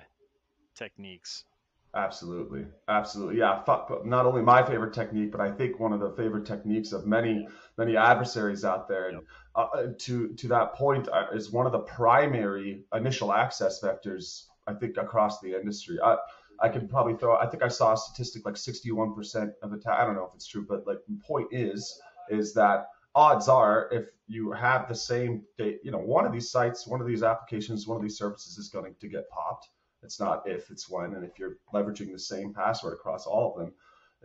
techniques 0.75 1.45
Absolutely, 1.95 2.65
absolutely, 2.89 3.39
yeah. 3.39 3.63
Not 4.05 4.25
only 4.25 4.41
my 4.41 4.63
favorite 4.63 4.95
technique, 4.95 5.31
but 5.31 5.43
I 5.43 5.51
think 5.51 5.79
one 5.79 5.93
of 5.93 6.01
the 6.01 6.11
favorite 6.13 6.47
techniques 6.47 6.93
of 6.93 7.07
many 7.07 7.47
many 7.77 7.99
adversaries 7.99 8.65
out 8.65 8.89
there. 8.89 9.09
And 9.11 9.21
uh, 9.55 9.67
uh, 9.75 9.87
to 9.99 10.33
to 10.33 10.49
that 10.49 10.73
point, 10.75 11.09
uh, 11.09 11.27
is 11.35 11.53
one 11.53 11.67
of 11.67 11.73
the 11.73 11.81
primary 11.81 12.85
initial 12.95 13.31
access 13.31 13.83
vectors. 13.83 14.47
I 14.67 14.73
think 14.73 14.97
across 14.97 15.41
the 15.41 15.55
industry. 15.55 15.99
I 16.03 16.17
I 16.61 16.71
can 16.71 16.89
probably 16.89 17.15
throw. 17.15 17.37
I 17.37 17.47
think 17.47 17.63
I 17.63 17.69
saw 17.69 17.93
a 17.93 17.97
statistic 17.99 18.47
like 18.47 18.55
61% 18.55 19.53
of 19.63 19.73
attack. 19.75 19.99
I 19.99 20.07
don't 20.07 20.15
know 20.15 20.25
if 20.25 20.35
it's 20.35 20.47
true, 20.47 20.65
but 20.67 20.87
like 20.87 21.01
the 21.07 21.21
point 21.27 21.49
is 21.51 22.01
is 22.31 22.55
that 22.55 22.87
odds 23.15 23.49
are 23.49 23.91
if 23.93 24.07
you 24.29 24.51
have 24.53 24.89
the 24.89 24.95
same 24.95 25.43
date, 25.59 25.81
you 25.85 25.91
know, 25.91 25.99
one 25.99 26.25
of 26.25 26.33
these 26.33 26.51
sites, 26.51 26.87
one 26.87 27.03
of 27.03 27.07
these 27.07 27.23
applications, 27.23 27.87
one 27.87 27.99
of 27.99 28.03
these 28.03 28.17
services 28.17 28.57
is 28.57 28.71
going 28.71 28.95
to 28.99 29.09
get 29.09 29.29
popped 29.29 29.69
it's 30.03 30.21
not 30.21 30.43
if, 30.47 30.71
it's 30.71 30.89
when. 30.89 31.15
And 31.15 31.25
if 31.25 31.39
you're 31.39 31.59
leveraging 31.73 32.13
the 32.13 32.19
same 32.19 32.53
password 32.53 32.95
across 32.95 33.27
all 33.27 33.53
of 33.53 33.59
them, 33.59 33.75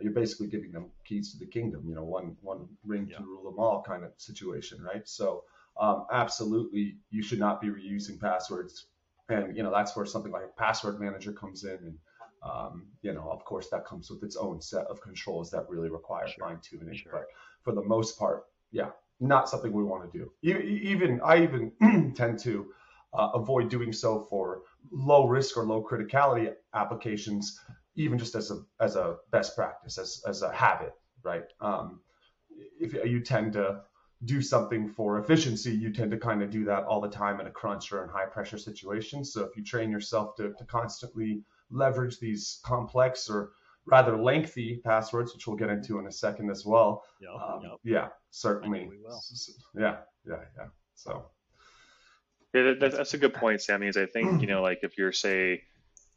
you're 0.00 0.12
basically 0.12 0.46
giving 0.46 0.70
them 0.70 0.90
keys 1.04 1.32
to 1.32 1.38
the 1.38 1.46
kingdom, 1.46 1.84
you 1.88 1.94
know, 1.94 2.04
one 2.04 2.36
one 2.40 2.68
ring 2.84 3.08
yeah. 3.10 3.18
to 3.18 3.24
rule 3.24 3.44
them 3.44 3.58
all 3.58 3.82
kind 3.82 4.04
of 4.04 4.12
situation, 4.16 4.80
right? 4.82 5.08
So 5.08 5.44
um, 5.80 6.06
absolutely, 6.12 6.98
you 7.10 7.22
should 7.22 7.38
not 7.38 7.60
be 7.60 7.68
reusing 7.68 8.20
passwords, 8.20 8.86
and 9.28 9.56
you 9.56 9.62
know 9.62 9.72
that's 9.72 9.96
where 9.96 10.06
something 10.06 10.32
like 10.32 10.44
a 10.44 10.60
password 10.60 11.00
manager 11.00 11.32
comes 11.32 11.64
in, 11.64 11.78
and 11.82 11.98
um, 12.42 12.86
you 13.02 13.12
know, 13.12 13.28
of 13.30 13.44
course, 13.44 13.68
that 13.70 13.84
comes 13.84 14.10
with 14.10 14.22
its 14.22 14.36
own 14.36 14.60
set 14.60 14.86
of 14.86 15.00
controls 15.00 15.50
that 15.50 15.68
really 15.68 15.88
require 15.88 16.28
sure. 16.28 16.48
fine 16.48 16.58
tuning. 16.62 16.96
Sure. 16.96 17.12
But 17.12 17.24
for 17.62 17.74
the 17.74 17.82
most 17.82 18.18
part, 18.18 18.44
yeah, 18.70 18.90
not 19.20 19.48
something 19.48 19.72
we 19.72 19.84
want 19.84 20.10
to 20.10 20.18
do. 20.18 20.30
Even 20.42 21.20
I 21.24 21.42
even 21.42 22.12
tend 22.16 22.38
to 22.40 22.72
uh, 23.12 23.30
avoid 23.34 23.68
doing 23.68 23.92
so 23.92 24.26
for 24.30 24.62
low 24.90 25.26
risk 25.26 25.56
or 25.56 25.64
low 25.64 25.82
criticality 25.82 26.52
applications, 26.74 27.60
even 27.94 28.18
just 28.18 28.34
as 28.34 28.50
a 28.50 28.62
as 28.80 28.96
a 28.96 29.16
best 29.30 29.56
practice, 29.56 29.98
as 29.98 30.22
as 30.26 30.42
a 30.42 30.52
habit, 30.52 30.92
right? 31.22 31.44
Um, 31.60 32.00
if 32.80 32.92
you 32.92 33.20
tend 33.20 33.52
to 33.54 33.82
do 34.24 34.42
something 34.42 34.88
for 34.88 35.18
efficiency, 35.18 35.70
you 35.70 35.92
tend 35.92 36.10
to 36.10 36.18
kind 36.18 36.42
of 36.42 36.50
do 36.50 36.64
that 36.64 36.84
all 36.84 37.00
the 37.00 37.08
time 37.08 37.40
in 37.40 37.46
a 37.46 37.50
crunch 37.50 37.92
or 37.92 38.02
in 38.02 38.08
high 38.08 38.26
pressure 38.26 38.58
situations. 38.58 39.32
So 39.32 39.44
if 39.44 39.56
you 39.56 39.62
train 39.62 39.92
yourself 39.92 40.34
to, 40.36 40.52
to 40.54 40.64
constantly 40.64 41.42
leverage 41.70 42.18
these 42.18 42.58
complex 42.64 43.30
or 43.30 43.52
rather 43.86 44.16
lengthy 44.16 44.80
passwords, 44.84 45.32
which 45.32 45.46
we'll 45.46 45.56
get 45.56 45.70
into 45.70 45.98
in 46.00 46.06
a 46.06 46.12
second 46.12 46.50
as 46.50 46.66
well. 46.66 47.04
Yep, 47.20 47.30
um, 47.30 47.60
yep. 47.62 47.72
Yeah, 47.84 48.08
certainly. 48.30 48.88
Yeah, 49.74 49.96
yeah, 50.26 50.44
yeah. 50.56 50.66
So. 50.94 51.30
Yeah, 52.54 52.74
that, 52.80 52.92
that's 52.92 53.14
a 53.14 53.18
good 53.18 53.34
point, 53.34 53.60
Sammy. 53.60 53.88
Is 53.88 53.96
I 53.96 54.06
think 54.06 54.40
you 54.40 54.46
know, 54.46 54.62
like 54.62 54.80
if 54.82 54.96
you're 54.96 55.12
say 55.12 55.62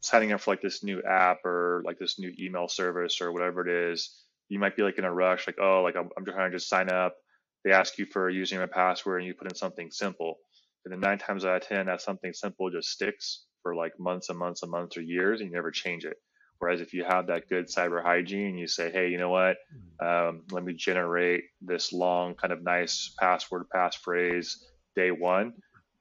signing 0.00 0.32
up 0.32 0.40
for 0.40 0.50
like 0.50 0.62
this 0.62 0.82
new 0.82 1.02
app 1.02 1.44
or 1.44 1.82
like 1.84 1.98
this 1.98 2.18
new 2.18 2.32
email 2.38 2.68
service 2.68 3.20
or 3.20 3.32
whatever 3.32 3.66
it 3.66 3.92
is, 3.92 4.24
you 4.48 4.58
might 4.58 4.76
be 4.76 4.82
like 4.82 4.98
in 4.98 5.04
a 5.04 5.12
rush, 5.12 5.46
like 5.46 5.58
oh, 5.60 5.82
like 5.82 5.96
I'm, 5.96 6.08
I'm 6.16 6.24
trying 6.24 6.50
to 6.50 6.56
just 6.56 6.68
sign 6.68 6.90
up. 6.90 7.14
They 7.64 7.72
ask 7.72 7.98
you 7.98 8.06
for 8.06 8.28
a 8.28 8.32
username 8.32 8.62
and 8.62 8.70
password, 8.70 9.20
and 9.20 9.26
you 9.26 9.34
put 9.34 9.50
in 9.50 9.56
something 9.56 9.90
simple. 9.90 10.36
And 10.84 10.92
then 10.92 11.00
nine 11.00 11.18
times 11.18 11.44
out 11.44 11.62
of 11.62 11.68
ten, 11.68 11.86
that 11.86 12.00
something 12.00 12.32
simple 12.32 12.70
just 12.70 12.88
sticks 12.88 13.44
for 13.62 13.76
like 13.76 13.92
months 14.00 14.30
and 14.30 14.38
months 14.38 14.62
and 14.62 14.70
months 14.70 14.96
or 14.96 15.02
years, 15.02 15.40
and 15.40 15.50
you 15.50 15.54
never 15.54 15.70
change 15.70 16.04
it. 16.04 16.16
Whereas 16.58 16.80
if 16.80 16.94
you 16.94 17.04
have 17.04 17.26
that 17.26 17.48
good 17.48 17.66
cyber 17.66 18.02
hygiene, 18.02 18.56
you 18.56 18.68
say, 18.68 18.90
hey, 18.90 19.08
you 19.08 19.18
know 19.18 19.30
what? 19.30 19.56
Mm-hmm. 20.00 20.28
Um, 20.28 20.42
let 20.50 20.64
me 20.64 20.74
generate 20.74 21.42
this 21.60 21.92
long, 21.92 22.34
kind 22.34 22.52
of 22.52 22.62
nice 22.62 23.14
password 23.18 23.64
passphrase 23.74 24.54
day 24.96 25.10
one 25.10 25.52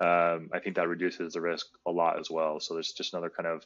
um, 0.02 0.50
I 0.52 0.60
think 0.60 0.78
that 0.78 0.88
reduces 0.88 1.34
the 1.34 1.42
risk 1.42 1.68
a 1.86 1.92
lot 1.92 2.20
as 2.20 2.30
well. 2.30 2.60
So 2.60 2.74
there's 2.74 2.92
just 2.92 3.14
another 3.14 3.30
kind 3.30 3.48
of 3.48 3.64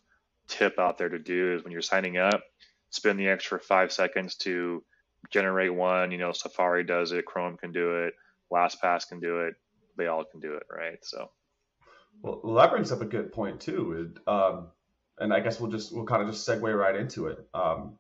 tip 0.50 0.78
out 0.78 0.98
there 0.98 1.08
to 1.08 1.18
do 1.18 1.56
is 1.56 1.64
when 1.64 1.72
you're 1.72 1.82
signing 1.82 2.18
up, 2.18 2.42
spend 2.90 3.18
the 3.18 3.30
extra 3.30 3.58
five 3.58 3.94
seconds 3.94 4.36
to 4.36 4.84
generate 5.32 5.74
one. 5.74 6.12
You 6.12 6.18
know, 6.18 6.34
Safari 6.34 6.84
does 6.84 7.14
it, 7.14 7.26
Chrome 7.26 7.56
can 7.56 7.72
do 7.72 8.04
it, 8.04 8.16
LastPass 8.52 9.08
can 9.08 9.22
do 9.22 9.40
it, 9.42 9.54
they 9.98 10.08
all 10.08 10.26
can 10.26 10.42
do 10.42 10.56
it, 10.56 10.64
right? 10.70 10.98
So. 11.04 11.30
Well, 12.22 12.56
that 12.56 12.70
brings 12.70 12.92
up 12.92 13.02
a 13.02 13.06
good 13.06 13.32
point 13.32 13.62
too. 13.62 14.12
It, 14.16 14.30
um, 14.30 14.68
and 15.18 15.34
I 15.34 15.40
guess 15.40 15.60
we'll 15.60 15.72
just 15.72 15.96
we'll 15.96 16.06
kind 16.06 16.22
of 16.22 16.30
just 16.30 16.48
segue 16.48 16.78
right 16.78 16.96
into 16.96 17.28
it. 17.28 17.48
Um, 17.54 17.98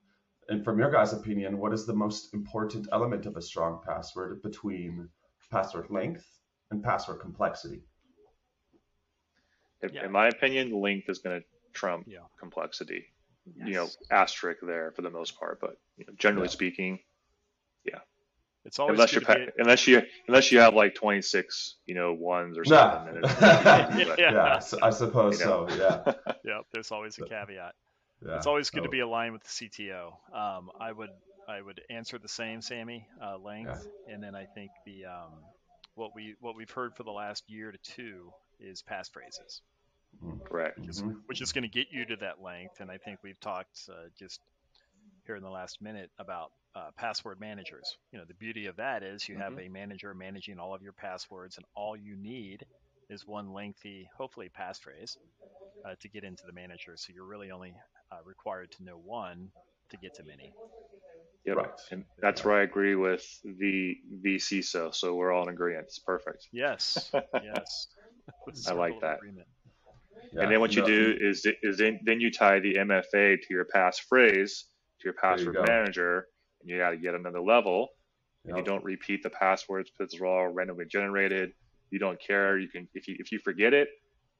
and 0.49 0.63
from 0.63 0.77
your 0.77 0.91
guys' 0.91 1.13
opinion, 1.13 1.57
what 1.57 1.73
is 1.73 1.85
the 1.85 1.93
most 1.93 2.33
important 2.33 2.87
element 2.91 3.25
of 3.25 3.37
a 3.37 3.41
strong 3.41 3.81
password 3.85 4.41
between 4.41 5.09
password 5.51 5.87
length 5.89 6.25
and 6.69 6.83
password 6.83 7.21
complexity? 7.21 7.81
In, 9.85 9.93
yeah. 9.95 10.05
in 10.05 10.11
my 10.11 10.27
opinion, 10.27 10.71
length 10.81 11.09
is 11.09 11.19
going 11.19 11.39
to 11.41 11.45
trump 11.73 12.05
yeah. 12.07 12.19
complexity. 12.39 13.05
Yes. 13.57 13.67
You 13.67 13.73
know, 13.75 13.87
asterisk 14.09 14.59
there 14.65 14.91
for 14.95 15.01
the 15.03 15.09
most 15.11 15.37
part, 15.39 15.59
but 15.61 15.77
you 15.97 16.05
know, 16.05 16.13
generally 16.17 16.47
yeah. 16.47 16.51
speaking, 16.51 16.99
yeah. 17.85 17.99
It's 18.65 18.79
always 18.79 18.93
unless 18.95 19.13
you 19.13 19.19
good 19.21 19.27
to 19.27 19.45
be- 19.45 19.51
unless 19.59 19.87
you 19.87 20.01
unless 20.27 20.51
you 20.51 20.59
have 20.59 20.73
like 20.73 20.95
26, 20.95 21.75
you 21.85 21.93
know, 21.93 22.13
ones 22.13 22.57
or 22.57 22.65
something. 22.65 23.13
then 23.13 23.23
it's- 23.23 23.39
but- 24.07 24.19
Yeah. 24.19 24.31
yeah, 24.31 24.55
s- 24.55 24.73
I 24.73 24.89
suppose 24.89 25.39
You 25.39 25.45
know. 25.45 25.67
so. 25.69 25.75
Yeah, 25.75 26.33
yeah, 26.43 26.59
there's 26.73 26.91
always 26.91 27.17
a 27.19 27.25
caveat. 27.25 27.75
yeah. 28.25 28.35
It's 28.37 28.47
always 28.47 28.71
good 28.71 28.83
to 28.83 28.89
be 28.89 29.01
aligned 29.01 29.33
with 29.33 29.43
the 29.43 29.49
CTO. 29.69 30.13
Um, 30.33 30.71
I 30.79 30.91
would 30.91 31.11
I 31.47 31.61
would 31.61 31.79
answer 31.91 32.17
the 32.17 32.27
same, 32.27 32.61
Sammy, 32.63 33.07
uh, 33.23 33.37
length, 33.37 33.87
and 34.11 34.23
then 34.23 34.33
I 34.33 34.45
think 34.45 34.71
the 34.87 35.05
um, 35.05 35.33
what 35.93 36.15
we 36.15 36.33
what 36.39 36.55
we've 36.55 36.71
heard 36.71 36.95
for 36.95 37.03
the 37.03 37.11
last 37.11 37.43
year 37.47 37.71
to 37.71 37.77
two 37.77 38.31
is 38.59 38.81
passphrases, 38.81 39.61
Correct. 40.45 40.79
mhm. 40.81 41.15
which 41.27 41.41
is 41.41 41.51
going 41.51 41.63
to 41.63 41.69
get 41.69 41.87
you 41.91 42.05
to 42.05 42.15
that 42.17 42.41
length. 42.41 42.79
And 42.79 42.89
I 42.91 42.97
think 42.97 43.19
we've 43.23 43.39
talked 43.39 43.79
uh, 43.89 44.09
just 44.17 44.39
here 45.25 45.35
in 45.35 45.43
the 45.43 45.49
last 45.49 45.81
minute 45.81 46.09
about 46.19 46.51
uh, 46.75 46.89
password 46.97 47.39
managers. 47.39 47.97
You 48.11 48.19
know, 48.19 48.25
the 48.27 48.33
beauty 48.35 48.67
of 48.67 48.75
that 48.77 49.03
is 49.03 49.27
you 49.27 49.37
have 49.37 49.53
Mm-hmm. 49.53 49.61
a 49.67 49.69
manager 49.69 50.13
managing 50.13 50.59
all 50.59 50.73
of 50.75 50.81
your 50.81 50.93
passwords, 50.93 51.57
and 51.57 51.65
all 51.75 51.95
you 51.95 52.15
need 52.15 52.65
is 53.09 53.25
one 53.27 53.53
lengthy, 53.53 54.09
hopefully 54.17 54.49
passphrase, 54.49 55.17
uh, 55.85 55.95
to 56.01 56.07
get 56.09 56.23
into 56.23 56.43
the 56.45 56.53
manager. 56.53 56.93
So 56.97 57.13
you're 57.13 57.25
really 57.25 57.51
only 57.51 57.73
uh, 58.11 58.17
required 58.25 58.71
to 58.73 58.83
know 58.83 58.97
one 59.03 59.49
to 59.91 59.97
get 59.97 60.15
to 60.15 60.23
many. 60.23 60.53
Yep. 61.45 61.57
Right. 61.57 61.69
And 61.91 62.05
that's 62.19 62.43
where 62.43 62.55
I 62.59 62.63
agree 62.63 62.95
with 62.95 63.23
the 63.43 63.95
VCISO. 64.23 64.93
So 64.95 65.13
we're 65.13 65.31
all 65.31 65.43
in 65.43 65.49
agreement. 65.53 65.85
It's 65.85 65.99
perfect. 65.99 66.47
Yes, 66.51 67.11
yes. 67.43 67.87
I 68.67 68.73
like 68.73 68.99
that. 69.01 69.17
agreement. 69.17 69.47
Yeah, 70.33 70.43
and 70.43 70.51
then 70.51 70.59
what 70.59 70.75
you 70.75 70.81
no, 70.81 70.87
do 70.87 71.17
is 71.19 71.45
is 71.63 71.77
then 71.77 71.99
then 72.03 72.19
you 72.19 72.31
tie 72.31 72.59
the 72.59 72.75
MFA 72.75 73.41
to 73.41 73.47
your 73.49 73.65
passphrase 73.65 74.63
to 74.99 75.05
your 75.05 75.13
There 75.21 75.39
you 75.39 75.51
password 75.53 75.67
manager, 75.67 76.27
and 76.61 76.69
you 76.69 76.77
got 76.77 76.91
to 76.91 76.97
get 76.97 77.13
another 77.15 77.41
level. 77.41 77.89
And 78.47 78.57
you 78.57 78.63
don't 78.63 78.83
repeat 78.83 79.23
the 79.23 79.29
passwords 79.31 79.89
because 79.89 80.13
they're 80.13 80.27
all 80.27 80.47
randomly 80.49 80.85
generated. 80.85 81.51
You 81.89 81.97
don't 81.97 82.19
care. 82.21 82.59
You 82.59 82.67
can 82.67 82.87
if 82.93 83.07
you 83.07 83.15
if 83.17 83.31
you 83.31 83.39
forget 83.39 83.73
it, 83.73 83.89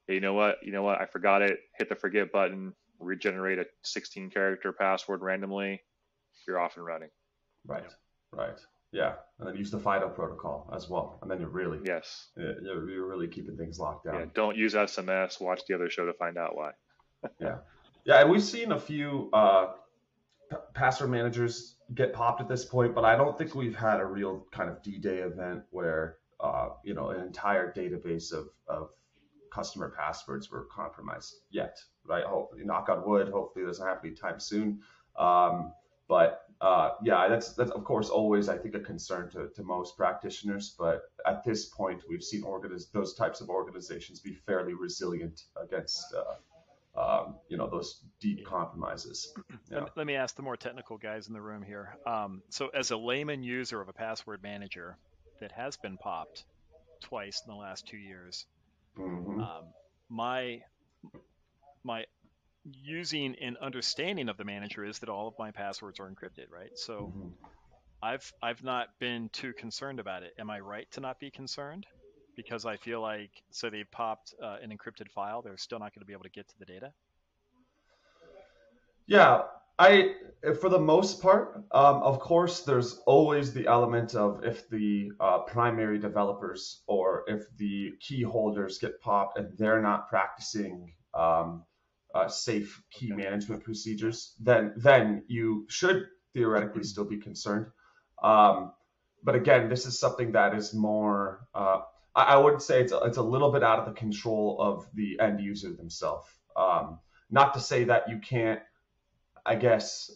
hey, 0.06 0.14
you 0.14 0.20
know 0.20 0.34
what? 0.34 0.58
You 0.62 0.72
know 0.72 0.82
what? 0.82 1.00
I 1.00 1.06
forgot 1.06 1.42
it. 1.42 1.58
Hit 1.76 1.88
the 1.88 1.96
forget 1.96 2.30
button. 2.30 2.72
Regenerate 2.98 3.58
a 3.58 3.66
16 3.82 4.30
character 4.30 4.72
password 4.72 5.22
randomly. 5.22 5.82
You're 6.46 6.60
off 6.60 6.76
and 6.76 6.86
running. 6.86 7.10
Right, 7.66 7.92
right. 8.32 8.58
Yeah, 8.92 9.14
and 9.38 9.48
then 9.48 9.56
use 9.56 9.70
the 9.70 9.78
FIDO 9.78 10.08
protocol 10.10 10.70
as 10.74 10.88
well, 10.88 11.18
and 11.20 11.30
then 11.30 11.40
you're 11.40 11.50
really, 11.50 11.80
Yes. 11.84 12.28
yeah, 12.36 12.52
you're 12.62 12.88
you're 12.88 13.06
really 13.06 13.28
keeping 13.28 13.56
things 13.56 13.78
locked 13.78 14.06
down. 14.06 14.14
Yeah. 14.20 14.26
Don't 14.34 14.56
use 14.56 14.74
SMS. 14.74 15.40
Watch 15.40 15.62
the 15.68 15.74
other 15.74 15.90
show 15.90 16.06
to 16.06 16.12
find 16.14 16.38
out 16.38 16.56
why. 16.56 16.70
Yeah, 17.40 17.58
yeah, 18.04 18.20
and 18.20 18.30
we've 18.30 18.42
seen 18.42 18.72
a 18.72 18.78
few 18.78 19.28
uh, 19.32 19.72
p- 20.50 20.56
password 20.74 21.10
managers 21.10 21.76
get 21.94 22.12
popped 22.12 22.40
at 22.40 22.48
this 22.48 22.64
point, 22.64 22.94
but 22.94 23.04
I 23.04 23.16
don't 23.16 23.36
think 23.36 23.54
we've 23.54 23.74
had 23.76 23.98
a 24.00 24.04
real 24.06 24.46
kind 24.52 24.70
of 24.70 24.82
D-Day 24.82 25.18
event 25.18 25.62
where 25.70 26.18
uh, 26.38 26.68
you 26.84 26.94
know 26.94 27.08
an 27.10 27.20
entire 27.22 27.72
database 27.72 28.32
of 28.32 28.48
of 28.68 28.90
customer 29.52 29.92
passwords 29.98 30.50
were 30.50 30.66
compromised 30.70 31.34
yet, 31.50 31.76
right? 32.04 32.24
Hopefully, 32.24 32.62
knock 32.64 32.88
on 32.88 33.04
wood. 33.04 33.28
Hopefully, 33.30 33.64
it 33.64 33.68
doesn't 33.68 33.86
happen 33.86 34.06
anytime 34.10 34.38
soon. 34.38 34.80
Um, 35.18 35.72
but 36.08 36.42
uh, 36.60 36.90
yeah, 37.02 37.28
that's 37.28 37.52
that's 37.52 37.70
of 37.70 37.84
course 37.84 38.08
always 38.08 38.48
I 38.48 38.56
think 38.56 38.74
a 38.74 38.80
concern 38.80 39.30
to, 39.30 39.48
to 39.54 39.62
most 39.62 39.96
practitioners. 39.96 40.74
But 40.78 41.02
at 41.26 41.44
this 41.44 41.66
point, 41.66 42.02
we've 42.08 42.22
seen 42.24 42.42
organiz- 42.42 42.90
those 42.92 43.14
types 43.14 43.40
of 43.40 43.50
organizations 43.50 44.20
be 44.20 44.34
fairly 44.34 44.74
resilient 44.74 45.42
against 45.62 46.14
uh, 46.14 46.98
um, 46.98 47.34
you 47.48 47.56
know 47.56 47.68
those 47.68 48.02
deep 48.20 48.44
compromises. 48.46 49.32
Yeah. 49.68 49.80
Let, 49.80 49.96
let 49.96 50.06
me 50.06 50.14
ask 50.14 50.36
the 50.36 50.42
more 50.42 50.56
technical 50.56 50.96
guys 50.96 51.26
in 51.26 51.32
the 51.32 51.40
room 51.40 51.60
here. 51.60 51.96
Um, 52.06 52.40
so, 52.50 52.68
as 52.68 52.92
a 52.92 52.96
layman 52.96 53.42
user 53.42 53.80
of 53.80 53.88
a 53.88 53.92
password 53.92 54.40
manager 54.44 54.96
that 55.40 55.50
has 55.50 55.76
been 55.76 55.96
popped 55.96 56.44
twice 57.00 57.42
in 57.44 57.52
the 57.52 57.58
last 57.58 57.84
two 57.88 57.96
years, 57.96 58.46
Mhm. 58.96 59.40
um, 59.40 59.64
my 60.08 60.62
my 61.82 62.04
using 62.72 63.36
and 63.36 63.56
understanding 63.58 64.28
of 64.28 64.36
the 64.36 64.44
manager 64.44 64.84
is 64.84 64.98
that 65.00 65.08
all 65.08 65.28
of 65.28 65.34
my 65.38 65.50
passwords 65.50 66.00
are 66.00 66.10
encrypted, 66.10 66.50
right? 66.50 66.70
So 66.74 67.12
Mhm. 67.14 67.32
I've 68.02 68.32
I've 68.42 68.62
not 68.62 68.88
been 69.00 69.28
too 69.30 69.52
concerned 69.54 70.00
about 70.00 70.22
it. 70.22 70.34
Am 70.38 70.50
I 70.50 70.60
right 70.60 70.90
to 70.92 71.00
not 71.00 71.20
be 71.20 71.30
concerned? 71.30 71.86
Because 72.36 72.66
I 72.66 72.76
feel 72.76 73.00
like 73.00 73.30
so 73.50 73.70
they 73.70 73.84
popped 73.84 74.34
uh, 74.42 74.58
an 74.62 74.70
encrypted 74.76 75.10
file, 75.10 75.42
they're 75.42 75.56
still 75.56 75.78
not 75.78 75.94
going 75.94 76.00
to 76.00 76.06
be 76.06 76.12
able 76.12 76.24
to 76.24 76.30
get 76.30 76.48
to 76.48 76.58
the 76.58 76.66
data. 76.66 76.92
Yeah, 79.06 79.42
I 79.78 80.14
for 80.60 80.68
the 80.68 80.78
most 80.78 81.22
part, 81.22 81.56
um, 81.72 82.02
of 82.02 82.18
course, 82.20 82.62
there's 82.62 82.98
always 83.06 83.52
the 83.52 83.66
element 83.66 84.14
of 84.14 84.44
if 84.44 84.68
the 84.68 85.12
uh, 85.20 85.40
primary 85.40 85.98
developers 85.98 86.82
or 86.86 87.24
if 87.28 87.44
the 87.56 87.92
key 88.00 88.22
holders 88.22 88.78
get 88.78 89.00
popped 89.00 89.38
and 89.38 89.56
they're 89.58 89.82
not 89.82 90.08
practicing 90.08 90.92
um, 91.14 91.64
uh, 92.16 92.28
safe 92.28 92.82
key 92.90 93.12
management 93.12 93.64
procedures, 93.64 94.34
then 94.40 94.72
then 94.76 95.24
you 95.28 95.66
should 95.68 96.06
theoretically 96.34 96.84
still 96.84 97.04
be 97.04 97.18
concerned. 97.18 97.66
Um, 98.22 98.72
but 99.22 99.34
again, 99.34 99.68
this 99.68 99.86
is 99.86 99.98
something 99.98 100.32
that 100.32 100.54
is 100.54 100.74
more. 100.74 101.46
Uh, 101.54 101.80
I, 102.14 102.22
I 102.22 102.36
wouldn't 102.36 102.62
say 102.62 102.80
it's 102.80 102.92
a, 102.92 102.98
it's 103.08 103.18
a 103.18 103.22
little 103.22 103.52
bit 103.52 103.62
out 103.62 103.78
of 103.78 103.86
the 103.86 103.92
control 103.92 104.56
of 104.60 104.86
the 104.94 105.20
end 105.20 105.40
user 105.40 105.72
themselves. 105.72 106.26
Um, 106.56 107.00
not 107.30 107.54
to 107.54 107.60
say 107.60 107.84
that 107.84 108.08
you 108.08 108.18
can't 108.18 108.60
I 109.46 109.54
guess, 109.54 110.10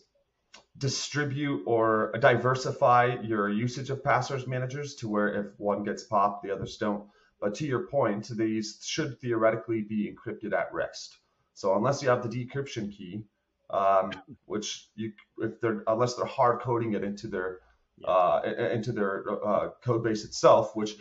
distribute 0.76 1.62
or 1.64 2.12
diversify 2.20 3.18
your 3.22 3.48
usage 3.48 3.90
of 3.90 4.02
passwords 4.02 4.46
managers 4.46 4.96
to 4.96 5.08
where 5.08 5.28
if 5.28 5.46
one 5.58 5.84
gets 5.84 6.02
popped, 6.02 6.42
the 6.42 6.50
others 6.52 6.76
don't. 6.76 7.04
But 7.40 7.54
to 7.56 7.66
your 7.66 7.86
point, 7.86 8.28
these 8.28 8.80
should 8.84 9.20
theoretically 9.20 9.82
be 9.82 10.12
encrypted 10.12 10.52
at 10.52 10.74
rest. 10.74 11.16
So 11.60 11.76
unless 11.76 12.02
you 12.02 12.08
have 12.08 12.22
the 12.22 12.28
decryption 12.30 12.90
key, 12.90 13.22
um, 13.68 14.12
which 14.46 14.88
you, 14.94 15.12
if 15.38 15.60
they're 15.60 15.84
unless 15.86 16.14
they're 16.14 16.24
hard 16.24 16.62
coding 16.62 16.94
it 16.94 17.04
into 17.04 17.28
their 17.28 17.58
uh, 18.02 18.40
into 18.72 18.92
their 18.92 19.26
uh, 19.46 19.68
code 19.84 20.02
base 20.02 20.24
itself, 20.24 20.74
which 20.74 20.96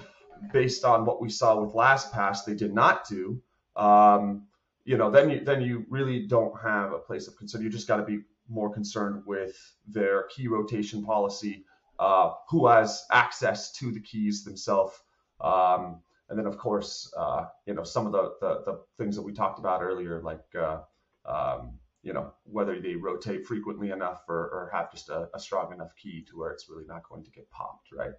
based 0.51 0.83
on 0.83 1.05
what 1.05 1.21
we 1.21 1.29
saw 1.29 1.61
with 1.61 1.73
LastPass, 1.73 2.43
they 2.43 2.55
did 2.55 2.73
not 2.73 3.07
do. 3.07 3.41
Um, 3.77 4.47
you 4.83 4.97
know, 4.97 5.09
then 5.09 5.29
you 5.29 5.45
then 5.45 5.61
you 5.61 5.85
really 5.89 6.27
don't 6.27 6.59
have 6.61 6.91
a 6.91 6.99
place 6.99 7.29
of 7.29 7.37
concern. 7.37 7.61
You 7.61 7.69
just 7.69 7.87
got 7.87 7.97
to 7.97 8.03
be 8.03 8.19
more 8.49 8.69
concerned 8.69 9.23
with 9.25 9.55
their 9.87 10.23
key 10.23 10.49
rotation 10.49 11.05
policy, 11.05 11.63
uh, 11.99 12.33
who 12.49 12.67
has 12.67 13.05
access 13.11 13.71
to 13.79 13.93
the 13.93 14.01
keys 14.01 14.43
themselves, 14.43 14.99
um, 15.39 16.01
and 16.29 16.37
then 16.37 16.45
of 16.45 16.57
course, 16.57 17.11
uh, 17.17 17.45
you 17.65 17.73
know, 17.73 17.83
some 17.83 18.05
of 18.05 18.11
the, 18.11 18.33
the 18.41 18.61
the 18.65 18.79
things 18.97 19.15
that 19.15 19.21
we 19.21 19.33
talked 19.33 19.59
about 19.59 19.81
earlier, 19.81 20.21
like 20.21 20.43
uh, 20.57 20.79
um, 21.25 21.79
you 22.01 22.13
know, 22.13 22.33
whether 22.43 22.79
they 22.79 22.95
rotate 22.95 23.45
frequently 23.45 23.91
enough 23.91 24.23
or, 24.29 24.35
or 24.35 24.69
have 24.73 24.91
just 24.91 25.09
a, 25.09 25.29
a 25.33 25.39
strong 25.39 25.73
enough 25.73 25.93
key 25.95 26.25
to 26.29 26.37
where 26.37 26.51
it's 26.51 26.69
really 26.69 26.85
not 26.85 27.07
going 27.09 27.23
to 27.23 27.31
get 27.31 27.49
popped, 27.51 27.91
right? 27.91 28.13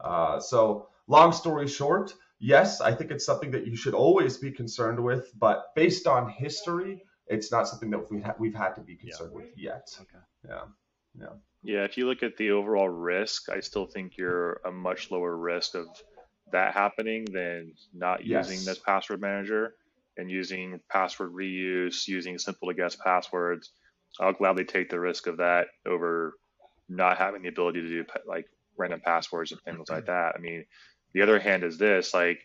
Uh, 0.00 0.40
so, 0.40 0.88
long 1.06 1.32
story 1.32 1.68
short, 1.68 2.14
yes, 2.38 2.80
I 2.80 2.94
think 2.94 3.10
it's 3.10 3.26
something 3.26 3.50
that 3.50 3.66
you 3.66 3.76
should 3.76 3.94
always 3.94 4.38
be 4.38 4.50
concerned 4.50 5.02
with, 5.02 5.30
but 5.38 5.74
based 5.74 6.06
on 6.06 6.30
history, 6.30 7.02
it's 7.26 7.52
not 7.52 7.68
something 7.68 7.90
that 7.90 8.10
we 8.10 8.22
ha- 8.22 8.36
we've 8.38 8.54
had 8.54 8.74
to 8.74 8.80
be 8.80 8.96
concerned 8.96 9.32
with 9.32 9.46
yet. 9.56 9.88
Okay. 10.00 10.24
Yeah. 10.48 10.62
Yeah, 11.62 11.84
if 11.84 11.98
you 11.98 12.06
look 12.06 12.22
at 12.22 12.36
the 12.36 12.52
overall 12.52 12.88
risk, 12.88 13.48
I 13.48 13.60
still 13.60 13.86
think 13.86 14.16
you're 14.16 14.60
a 14.64 14.70
much 14.70 15.10
lower 15.10 15.36
risk 15.36 15.74
of 15.74 15.88
that 16.52 16.74
happening 16.74 17.24
than 17.32 17.72
not 17.92 18.24
using 18.24 18.64
this 18.64 18.78
password 18.78 19.20
manager 19.20 19.74
and 20.16 20.30
using 20.30 20.80
password 20.90 21.32
reuse, 21.32 22.06
using 22.06 22.38
simple 22.38 22.68
to 22.68 22.74
guess 22.74 22.96
passwords. 22.96 23.72
I'll 24.20 24.32
gladly 24.32 24.64
take 24.64 24.88
the 24.88 25.00
risk 25.00 25.26
of 25.26 25.38
that 25.38 25.66
over 25.86 26.34
not 26.88 27.18
having 27.18 27.42
the 27.42 27.48
ability 27.48 27.82
to 27.82 27.88
do 27.88 28.04
like 28.26 28.46
random 28.78 29.00
passwords 29.04 29.52
and 29.52 29.60
things 29.62 29.88
like 29.90 30.06
that. 30.06 30.34
I 30.36 30.38
mean, 30.38 30.64
the 31.12 31.22
other 31.22 31.38
hand 31.38 31.64
is 31.64 31.78
this 31.78 32.14
like, 32.14 32.38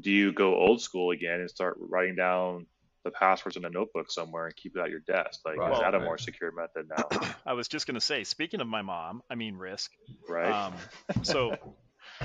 do 0.00 0.10
you 0.10 0.32
go 0.32 0.54
old 0.54 0.80
school 0.80 1.10
again 1.10 1.40
and 1.40 1.50
start 1.50 1.76
writing 1.78 2.16
down 2.16 2.66
the 3.04 3.10
passwords 3.10 3.56
in 3.56 3.64
a 3.64 3.70
notebook 3.70 4.10
somewhere 4.10 4.46
and 4.46 4.56
keep 4.56 4.76
it 4.76 4.80
at 4.80 4.90
your 4.90 5.00
desk? 5.00 5.40
Like, 5.44 5.58
Right, 5.58 5.72
is 5.72 5.80
that 5.80 5.94
a 5.94 5.98
right. 5.98 6.04
more 6.04 6.18
secure 6.18 6.52
method 6.52 6.88
now? 6.88 7.34
I 7.46 7.52
was 7.52 7.68
just 7.68 7.86
going 7.86 7.96
to 7.96 8.00
say, 8.00 8.24
speaking 8.24 8.60
of 8.60 8.66
my 8.66 8.82
mom, 8.82 9.22
I 9.30 9.34
mean 9.34 9.56
risk. 9.56 9.90
Right? 10.28 10.66
Um, 10.66 10.74
so 11.22 11.56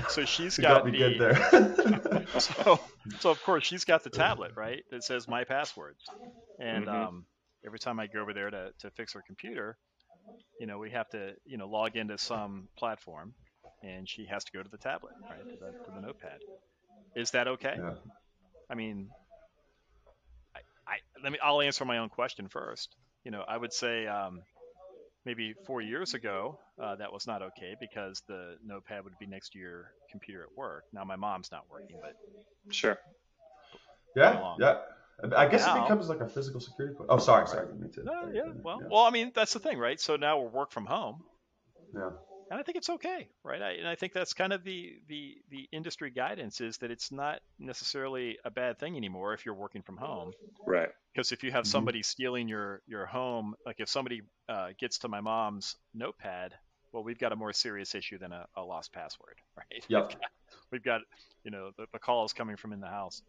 so 0.06 0.24
she's 0.24 0.58
got 0.58 0.84
got 0.84 0.84
me 0.84 0.92
the 0.92 0.98
good 0.98 1.18
there. 1.18 1.34
so 2.36 2.80
so 3.18 3.30
of 3.30 3.42
course 3.42 3.64
she's 3.66 3.84
got 3.84 4.04
the 4.04 4.10
tablet 4.10 4.52
right 4.56 4.84
that 4.90 5.02
says 5.04 5.28
my 5.28 5.44
passwords 5.44 6.10
and 6.58 6.88
Mhm. 6.88 6.88
um, 6.88 7.26
every 7.64 7.78
time 7.78 7.98
i 8.00 8.06
go 8.06 8.20
over 8.20 8.32
there 8.32 8.50
to, 8.50 8.70
to 8.80 8.90
fix 8.92 9.12
her 9.14 9.22
computer 9.26 9.76
you 10.58 10.66
know 10.66 10.78
we 10.78 10.90
have 10.90 11.08
to 11.10 11.32
you 11.44 11.56
know 11.56 11.68
log 11.68 11.96
into 11.96 12.18
some 12.18 12.68
platform 12.78 13.34
and 13.82 14.08
she 14.08 14.26
has 14.26 14.44
to 14.44 14.52
go 14.52 14.62
to 14.62 14.70
the 14.70 14.78
tablet 14.78 15.14
right 15.30 15.46
to 15.50 15.56
the, 15.58 15.74
to 15.84 15.90
the 15.92 16.00
notepad 16.00 16.40
is 17.14 17.30
that 17.32 17.48
okay 17.48 17.78
Yeah. 17.78 17.94
i 18.70 18.74
mean 18.74 19.10
I, 20.54 20.60
I 20.86 20.96
let 21.22 21.32
me 21.32 21.38
i'll 21.42 21.60
answer 21.60 21.84
my 21.84 21.98
own 21.98 22.08
question 22.08 22.48
first 22.48 22.94
you 23.24 23.30
know 23.30 23.42
i 23.46 23.56
would 23.56 23.72
say 23.72 24.06
um, 24.06 24.44
maybe 25.28 25.54
four 25.66 25.82
years 25.82 26.14
ago, 26.14 26.58
uh, 26.82 26.96
that 26.96 27.12
was 27.12 27.26
not 27.26 27.42
okay 27.42 27.76
because 27.78 28.22
the 28.26 28.56
notepad 28.64 29.04
would 29.04 29.18
be 29.20 29.26
next 29.26 29.50
to 29.50 29.58
your 29.58 29.92
computer 30.10 30.42
at 30.42 30.56
work. 30.56 30.84
Now 30.94 31.04
my 31.04 31.16
mom's 31.16 31.50
not 31.52 31.64
working, 31.70 31.96
but 32.00 32.14
Sure. 32.70 32.98
Yeah, 34.16 34.54
yeah. 34.58 34.78
I 35.36 35.46
guess 35.48 35.66
it 35.66 35.74
becomes 35.82 36.08
like 36.08 36.20
a 36.20 36.28
physical 36.28 36.60
security. 36.60 36.96
point. 36.96 37.10
Oh, 37.10 37.18
sorry, 37.18 37.46
sorry. 37.46 37.66
I 37.66 37.86
didn't 37.86 38.04
no, 38.04 38.30
yeah, 38.32 38.42
well, 38.62 38.78
yeah. 38.80 38.88
well, 38.90 39.02
I 39.02 39.10
mean 39.10 39.32
that's 39.34 39.52
the 39.52 39.58
thing, 39.58 39.78
right? 39.78 40.00
So 40.00 40.16
now 40.16 40.40
we're 40.40 40.48
work 40.48 40.70
from 40.72 40.86
home, 40.86 41.24
yeah. 41.94 42.10
And 42.50 42.58
I 42.58 42.62
think 42.62 42.76
it's 42.78 42.90
okay, 42.90 43.28
right? 43.44 43.60
I, 43.62 43.70
and 43.72 43.88
I 43.88 43.94
think 43.94 44.12
that's 44.12 44.32
kind 44.34 44.52
of 44.52 44.64
the 44.64 44.94
the 45.08 45.36
the 45.50 45.68
industry 45.72 46.10
guidance 46.10 46.60
is 46.60 46.78
that 46.78 46.90
it's 46.90 47.12
not 47.12 47.40
necessarily 47.58 48.38
a 48.44 48.50
bad 48.50 48.78
thing 48.78 48.96
anymore 48.96 49.34
if 49.34 49.44
you're 49.44 49.54
working 49.54 49.82
from 49.82 49.96
home. 49.96 50.32
Right. 50.66 50.90
because 51.14 51.32
if 51.32 51.42
you 51.42 51.50
have 51.50 51.64
Mhm. 51.64 51.70
somebody 51.70 52.02
stealing 52.02 52.48
your 52.48 52.82
your 52.86 53.06
home 53.06 53.54
like 53.66 53.76
if 53.80 53.88
somebody 53.88 54.22
uh, 54.48 54.68
gets 54.78 54.98
to 54.98 55.08
my 55.08 55.20
mom's 55.20 55.76
notepad 55.94 56.54
well 56.92 57.04
we've 57.04 57.18
got 57.18 57.32
a 57.32 57.36
more 57.36 57.52
serious 57.52 57.94
issue 57.94 58.18
than 58.18 58.32
a, 58.32 58.46
a 58.56 58.62
lost 58.62 58.92
password 58.92 59.36
right 59.56 59.86
Yep. 59.88 60.08
we've, 60.10 60.20
got, 60.20 60.30
we've 60.72 60.84
got 60.84 61.00
you 61.44 61.50
know 61.50 61.70
the, 61.78 61.86
the 61.92 61.98
calls 61.98 62.32
coming 62.32 62.56
from 62.56 62.72
in 62.72 62.80
the 62.80 62.88
house 62.88 63.22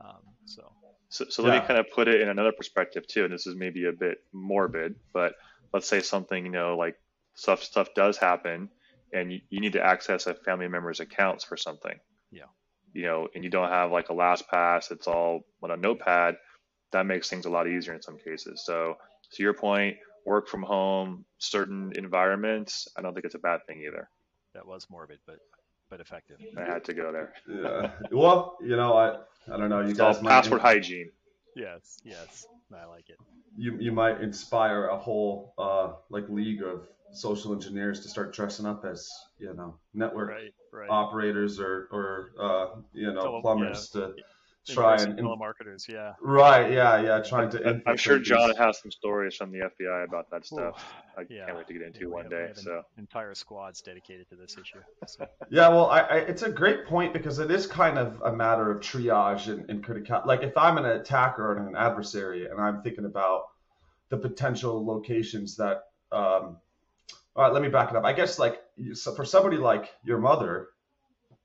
um, 0.00 0.22
so 0.44 0.62
So, 1.08 1.24
so 1.28 1.42
let 1.42 1.52
Yeah. 1.52 1.60
me 1.60 1.66
kind 1.66 1.78
of 1.80 1.86
put 1.94 2.08
it 2.08 2.20
in 2.20 2.28
another 2.28 2.52
perspective 2.52 3.06
too, 3.06 3.24
and 3.24 3.32
this 3.32 3.46
is 3.46 3.54
maybe 3.56 3.86
a 3.86 3.92
bit 3.92 4.18
morbid, 4.32 4.96
but 5.14 5.34
let's 5.72 5.88
say 5.88 6.00
something, 6.00 6.44
you 6.44 6.50
know, 6.52 6.76
like 6.76 6.96
stuff 7.36 7.62
stuff 7.62 7.94
does 7.94 8.16
happen, 8.18 8.68
and 9.12 9.32
you, 9.32 9.40
you 9.50 9.60
need 9.60 9.74
to 9.74 9.82
access 9.82 10.26
a 10.26 10.34
family 10.34 10.66
member's 10.68 10.98
accounts 11.00 11.44
for 11.44 11.56
something. 11.56 11.96
Yeah. 12.32 12.50
You 12.92 13.02
know, 13.06 13.28
and 13.34 13.44
you 13.44 13.50
don't 13.50 13.68
have 13.70 13.92
like 13.92 14.10
a 14.10 14.14
LastPass; 14.14 14.90
it's 14.90 15.06
all 15.06 15.42
on 15.62 15.70
a 15.70 15.76
notepad. 15.76 16.36
That 16.92 17.06
makes 17.06 17.30
things 17.30 17.46
a 17.46 17.50
lot 17.50 17.68
easier 17.68 17.94
in 17.94 18.02
some 18.02 18.18
cases. 18.18 18.64
So, 18.64 18.96
to 19.34 19.42
your 19.42 19.54
point, 19.54 19.96
work 20.24 20.48
from 20.48 20.62
home, 20.64 21.24
certain 21.38 21.92
environments, 21.94 22.88
I 22.96 23.02
don't 23.02 23.14
think 23.14 23.26
it's 23.26 23.34
a 23.36 23.38
bad 23.40 23.60
thing 23.66 23.82
either. 23.86 24.08
that 24.54 24.66
was 24.66 24.86
morbid 24.90 25.20
but 25.26 25.38
but 25.90 26.00
effective 26.00 26.38
I 26.58 26.62
had 26.64 26.84
to 26.86 26.94
go 26.94 27.12
there. 27.12 27.32
Yeah. 27.48 27.90
Well, 28.10 28.56
you 28.60 28.76
know, 28.76 28.94
I 28.96 29.18
I 29.52 29.56
don't 29.58 29.68
know. 29.68 29.80
You 29.82 29.90
It's 29.90 30.00
all 30.00 30.12
guys 30.14 30.22
might 30.22 30.30
password 30.30 30.60
hygiene. 30.62 31.10
yes 31.54 31.98
yes 32.04 32.46
i 32.74 32.84
like 32.86 33.08
it 33.08 33.16
you 33.56 33.76
you 33.78 33.92
might 33.92 34.20
inspire 34.20 34.86
a 34.88 34.98
whole 34.98 35.54
uh 35.58 35.92
like 36.10 36.28
league 36.28 36.62
of 36.62 36.86
social 37.12 37.52
engineers 37.52 38.00
to 38.00 38.08
start 38.08 38.34
dressing 38.34 38.66
up 38.66 38.84
as 38.84 39.08
you 39.38 39.52
know 39.54 39.74
network 39.94 40.28
right 40.30 40.54
right 40.72 40.90
operators 40.90 41.58
or 41.60 41.88
or 41.92 42.30
uh 42.40 42.80
you 42.92 43.12
know 43.12 43.22
Tele- 43.22 43.40
plumbers 43.40 43.88
to 43.90 44.14
try 44.68 44.92
In-person 44.94 45.10
and, 45.12 45.20
and 45.20 45.28
telemarketers 45.28 45.88
yeah 45.88 46.14
right 46.20 46.72
yeah 46.72 47.00
yeah 47.00 47.20
trying 47.22 47.48
to 47.50 47.64
I'm- 47.64 47.82
I'm 47.86 47.96
sure 47.96 48.16
infiltrate 48.16 48.38
John 48.38 48.48
these- 48.48 48.58
has 48.58 48.80
some 48.80 48.90
stories 48.90 49.36
from 49.36 49.52
the 49.52 49.58
FBI 49.60 50.04
about 50.04 50.28
that 50.30 50.44
stuff. 50.44 50.74
Ooh, 51.16 51.20
I 51.20 51.24
yeah. 51.30 51.46
can't 51.46 51.56
wait 51.56 51.66
to 51.68 51.72
get 51.72 51.82
into 51.82 52.00
Yeah, 52.00 52.06
one 52.08 52.28
day. 52.28 52.50
So 52.54 52.82
entire 52.98 53.34
squads 53.34 53.80
dedicated 53.80 54.28
to 54.30 54.36
this 54.36 54.56
issue 54.60 54.80
so. 55.06 55.26
Yeah, 55.50 55.68
well, 55.68 55.86
I, 55.86 56.00
I, 56.00 56.16
it's 56.16 56.42
a 56.42 56.50
great 56.50 56.84
point 56.86 57.12
because 57.14 57.38
it 57.38 57.50
is 57.50 57.66
kind 57.66 57.96
of 57.96 58.20
a 58.22 58.32
matter 58.34 58.70
of 58.70 58.80
triage 58.82 59.46
and, 59.50 59.70
and 59.70 59.82
critical. 59.84 60.20
Like, 60.26 60.42
if 60.42 60.56
I'm 60.58 60.76
an 60.76 60.84
attacker 60.84 61.56
and 61.56 61.68
an 61.68 61.76
adversary, 61.76 62.46
and 62.46 62.60
I'm 62.60 62.82
thinking 62.82 63.04
about 63.06 63.44
the 64.10 64.16
potential 64.18 64.84
locations 64.84 65.56
that, 65.56 65.84
um, 66.12 66.58
all 67.36 67.44
right, 67.44 67.52
let 67.52 67.62
me 67.62 67.68
back 67.68 67.90
it 67.90 67.96
up. 67.96 68.04
I 68.04 68.12
guess, 68.12 68.38
like, 68.38 68.62
so 68.94 69.14
for 69.14 69.24
somebody 69.24 69.58
like 69.58 69.94
your 70.02 70.18
mother, 70.18 70.68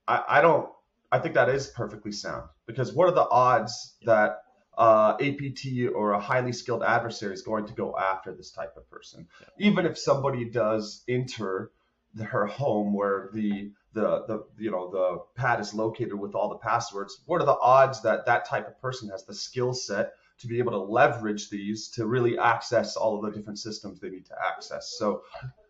I, 0.08 0.22
I 0.26 0.40
don't, 0.40 0.68
I 1.10 1.18
think 1.18 1.34
that 1.34 1.50
is 1.50 1.66
perfectly 1.66 2.12
sound. 2.12 2.48
Because 2.66 2.92
what 2.92 3.08
are 3.08 3.14
the 3.14 3.28
odds 3.28 3.94
that 4.04 4.38
uh, 4.78 5.16
APT 5.20 5.92
or 5.94 6.12
a 6.12 6.20
highly 6.20 6.52
skilled 6.52 6.82
adversary 6.82 7.34
is 7.34 7.42
going 7.42 7.66
to 7.66 7.74
go 7.74 7.96
after 7.98 8.34
this 8.34 8.50
type 8.50 8.74
of 8.76 8.88
person, 8.90 9.28
even 9.58 9.84
if 9.84 9.98
somebody 9.98 10.46
does 10.46 11.04
enter 11.08 11.70
the, 12.14 12.24
her 12.24 12.46
home 12.46 12.94
where 12.94 13.28
the 13.32 13.72
the 13.92 14.24
the 14.26 14.44
you 14.58 14.70
know 14.70 14.90
the 14.90 15.40
pad 15.40 15.60
is 15.60 15.74
located 15.74 16.14
with 16.14 16.34
all 16.34 16.48
the 16.48 16.56
passwords 16.56 17.22
what 17.26 17.40
are 17.40 17.46
the 17.46 17.58
odds 17.58 18.02
that 18.02 18.26
that 18.26 18.46
type 18.46 18.66
of 18.66 18.80
person 18.80 19.08
has 19.08 19.24
the 19.24 19.34
skill 19.34 19.72
set 19.72 20.12
to 20.42 20.48
be 20.48 20.58
able 20.58 20.72
to 20.72 20.78
leverage 20.78 21.48
these 21.48 21.88
to 21.88 22.06
really 22.06 22.36
access 22.36 22.96
all 22.96 23.16
of 23.16 23.22
the 23.22 23.30
different 23.38 23.58
systems 23.58 24.00
they 24.00 24.10
need 24.10 24.26
to 24.26 24.34
access 24.46 24.94
so 24.98 25.22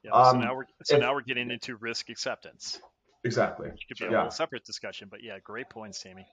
Yeah, 0.02 0.10
Um, 0.12 0.32
so 0.36 0.38
now 0.40 0.54
we're 0.56 0.64
so 0.82 0.96
if- 0.96 1.00
now 1.00 1.14
we're 1.14 1.20
getting 1.20 1.50
into 1.50 1.76
risk 1.76 2.08
acceptance. 2.10 2.80
exactly 3.22 3.68
Which 3.70 3.86
could 3.86 3.98
be 3.98 4.06
a 4.06 4.10
Yeah. 4.10 4.22
whole 4.22 4.30
separate 4.32 4.64
discussion, 4.64 5.06
but 5.08 5.22
yeah, 5.22 5.38
great 5.38 5.68
points, 5.70 5.98
Sammy. 5.98 6.26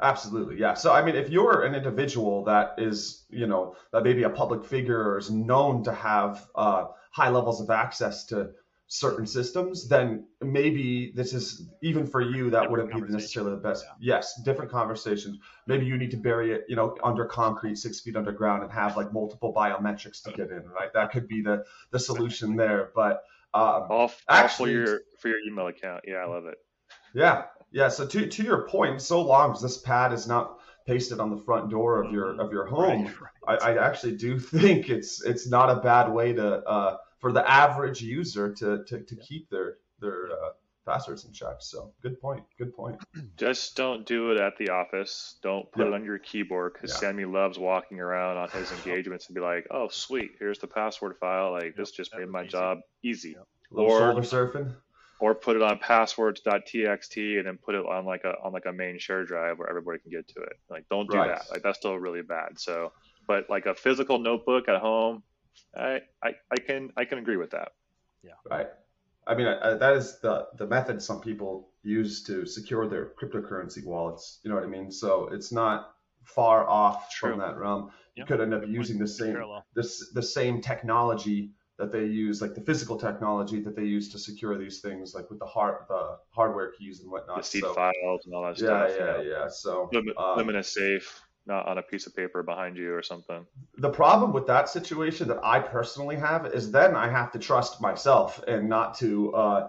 Absolutely, 0.00 0.58
yeah. 0.58 0.74
So 0.74 0.92
I 0.92 1.02
mean, 1.04 1.14
if 1.16 1.30
you're 1.30 1.62
an 1.64 1.74
individual 1.74 2.42
that 2.44 2.74
is, 2.78 3.24
you 3.30 3.46
know, 3.46 3.76
that 3.92 4.02
maybe 4.02 4.24
a 4.24 4.30
public 4.30 4.64
figure 4.64 5.10
or 5.10 5.18
is 5.18 5.30
known 5.30 5.84
to 5.84 5.92
have 5.92 6.48
uh, 6.54 6.86
high 7.12 7.28
levels 7.30 7.60
of 7.60 7.70
access 7.70 8.24
to 8.26 8.50
certain 8.88 9.26
systems, 9.26 9.88
then 9.88 10.26
maybe 10.40 11.12
this 11.16 11.32
is 11.32 11.68
even 11.82 12.06
for 12.06 12.20
you 12.20 12.50
that 12.50 12.62
Different 12.62 12.70
wouldn't 12.92 13.08
be 13.08 13.12
necessarily 13.12 13.50
the 13.52 13.60
best. 13.60 13.84
Yeah. 14.00 14.16
Yes, 14.16 14.40
different 14.44 14.70
conversations. 14.70 15.38
Maybe 15.66 15.86
you 15.86 15.96
need 15.98 16.12
to 16.12 16.16
bury 16.16 16.52
it, 16.52 16.64
you 16.68 16.76
know, 16.76 16.96
under 17.02 17.24
concrete, 17.24 17.76
six 17.78 18.00
feet 18.00 18.16
underground, 18.16 18.62
and 18.62 18.70
have 18.72 18.96
like 18.96 19.12
multiple 19.12 19.52
biometrics 19.52 20.22
to 20.22 20.30
get 20.32 20.50
in. 20.50 20.62
Right, 20.68 20.92
that 20.94 21.10
could 21.10 21.26
be 21.26 21.42
the 21.42 21.64
the 21.90 21.98
solution 21.98 22.54
there. 22.56 22.90
But 22.94 23.24
um, 23.54 23.62
all, 23.62 23.88
all 23.90 24.08
for 24.08 24.16
Actually- 24.28 24.72
your 24.72 25.00
for 25.18 25.28
your 25.28 25.38
email 25.48 25.66
account. 25.66 26.04
Yeah, 26.06 26.16
I 26.18 26.26
love 26.26 26.46
it. 26.46 26.58
Yeah, 27.14 27.44
yeah. 27.72 27.88
So 27.88 28.06
to 28.06 28.26
to 28.26 28.42
your 28.44 28.68
point, 28.68 29.02
so 29.02 29.20
long 29.22 29.52
as 29.52 29.60
this 29.60 29.78
pad 29.78 30.12
is 30.12 30.28
not 30.28 30.58
pasted 30.86 31.18
on 31.18 31.30
the 31.30 31.38
front 31.38 31.70
door 31.70 32.00
of 32.04 32.12
your 32.12 32.40
of 32.40 32.52
your 32.52 32.66
home, 32.66 33.06
Right, 33.06 33.20
right. 33.48 33.62
I, 33.62 33.70
I 33.72 33.86
actually 33.88 34.16
do 34.16 34.38
think 34.62 34.88
it's 34.90 35.24
it's 35.24 35.48
not 35.48 35.70
a 35.70 35.80
bad 35.80 36.12
way 36.12 36.32
to 36.34 36.58
uh, 36.62 36.96
for 37.26 37.32
the 37.32 37.50
average 37.50 38.00
user 38.02 38.52
to 38.54 38.84
to, 38.84 39.00
to 39.00 39.16
keep 39.16 39.50
their 39.50 39.78
their 40.00 40.28
uh, 40.30 40.50
passwords 40.86 41.24
in 41.24 41.32
check. 41.32 41.56
So 41.58 41.92
good 42.02 42.20
point. 42.20 42.44
Good 42.58 42.72
point. 42.76 42.98
Just 43.36 43.74
don't 43.76 44.06
do 44.06 44.30
it 44.30 44.38
at 44.38 44.52
the 44.58 44.68
office. 44.70 45.36
Don't 45.42 45.70
put 45.72 45.82
Yeah. 45.82 45.88
it 45.88 45.94
on 45.94 46.04
your 46.04 46.18
keyboard 46.18 46.74
because 46.74 46.90
Yeah. 46.92 46.98
Sammy 47.00 47.24
loves 47.24 47.58
walking 47.58 47.98
around 47.98 48.36
on 48.36 48.48
his 48.50 48.70
engagements 48.78 49.26
and 49.26 49.34
be 49.34 49.40
like, 49.40 49.66
"Oh, 49.72 49.88
sweet, 49.88 50.32
here's 50.38 50.60
the 50.60 50.68
password 50.68 51.16
file. 51.18 51.50
Like 51.52 51.74
this 51.76 51.90
just 51.90 52.12
that 52.12 52.20
made 52.20 52.28
my 52.28 52.42
easy. 52.42 52.50
job 52.50 52.78
easy." 53.02 53.30
Yep. 53.30 53.46
little 53.72 53.90
Or- 53.90 53.98
shoulder 53.98 54.22
surfing. 54.22 54.74
Or 55.18 55.34
put 55.34 55.56
it 55.56 55.62
on 55.62 55.78
passwords.txt 55.78 57.38
and 57.38 57.46
then 57.46 57.56
put 57.64 57.74
it 57.74 57.86
on 57.86 58.04
like 58.04 58.24
a 58.24 58.34
on 58.44 58.52
like 58.52 58.66
a 58.66 58.72
main 58.72 58.98
share 58.98 59.24
drive 59.24 59.58
where 59.58 59.68
everybody 59.68 59.98
can 59.98 60.10
get 60.10 60.28
to 60.28 60.40
it. 60.42 60.52
Like 60.68 60.84
don't 60.90 61.10
do 61.10 61.16
Right. 61.16 61.28
that. 61.28 61.50
Like 61.50 61.62
that's 61.62 61.78
still 61.78 61.96
really 61.96 62.20
bad. 62.22 62.58
So, 62.60 62.92
but 63.26 63.48
like 63.48 63.64
a 63.66 63.74
physical 63.74 64.18
notebook 64.18 64.68
at 64.68 64.78
home, 64.80 65.22
I 65.76 66.00
I, 66.22 66.34
I 66.50 66.56
can 66.56 66.92
I 66.96 67.04
can 67.04 67.18
agree 67.18 67.36
with 67.36 67.50
that. 67.50 67.72
Yeah. 68.22 68.32
Right. 68.48 68.68
I 69.26 69.34
mean, 69.34 69.46
I, 69.46 69.72
I, 69.72 69.74
that 69.74 69.94
is 69.94 70.20
the 70.20 70.46
the 70.56 70.66
method 70.66 71.02
some 71.02 71.20
people 71.20 71.70
use 71.82 72.22
to 72.24 72.46
secure 72.46 72.88
their 72.88 73.12
cryptocurrency 73.20 73.84
wallets. 73.84 74.40
You 74.42 74.50
know 74.50 74.56
what 74.56 74.64
I 74.64 74.68
mean? 74.68 74.90
So 74.90 75.28
it's 75.32 75.52
not 75.52 75.94
far 76.24 76.68
off 76.68 77.10
True. 77.10 77.30
from 77.30 77.40
that 77.40 77.56
realm. 77.56 77.90
You 78.14 78.24
could 78.24 78.40
end 78.40 78.54
up 78.54 78.62
using 78.66 78.98
the 78.98 79.06
same 79.06 79.32
Parallel. 79.32 79.66
this 79.74 80.10
the 80.12 80.22
same 80.22 80.62
technology 80.62 81.52
that 81.78 81.92
they 81.92 82.06
use, 82.06 82.40
like 82.40 82.54
the 82.54 82.62
physical 82.62 82.96
technology 82.96 83.60
that 83.60 83.76
they 83.76 83.84
use 83.84 84.10
to 84.12 84.18
secure 84.18 84.56
these 84.56 84.80
things, 84.80 85.14
like 85.14 85.28
with 85.28 85.38
the 85.38 85.44
hard 85.44 85.84
the 85.88 86.16
hardware 86.30 86.72
keys 86.72 87.00
and 87.00 87.10
whatnot. 87.10 87.36
The 87.38 87.42
seed 87.42 87.62
so, 87.62 87.74
files 87.74 88.22
and 88.24 88.34
all 88.34 88.44
that 88.44 88.58
yeah, 88.58 88.88
stuff. 88.88 88.90
yeah, 88.90 89.22
you 89.22 89.28
know. 89.28 89.38
yeah. 89.40 89.48
So 89.48 89.90
Lim- 89.92 90.16
um, 90.16 90.36
limit 90.38 90.56
a 90.56 90.62
safe, 90.62 91.20
not 91.46 91.66
on 91.68 91.78
a 91.78 91.82
piece 91.82 92.06
of 92.06 92.14
paper 92.16 92.42
behind 92.42 92.76
you 92.76 92.92
or 92.94 93.02
something. 93.02 93.46
the 93.78 93.90
problem 93.90 94.32
with 94.32 94.46
that 94.46 94.68
situation 94.68 95.28
that 95.28 95.38
I 95.44 95.60
personally 95.60 96.16
have 96.16 96.46
is 96.46 96.70
then 96.70 96.96
I 96.96 97.08
have 97.08 97.30
to 97.32 97.38
trust 97.38 97.80
myself 97.80 98.42
and 98.48 98.68
not 98.68 98.98
to 98.98 99.32
uh, 99.34 99.68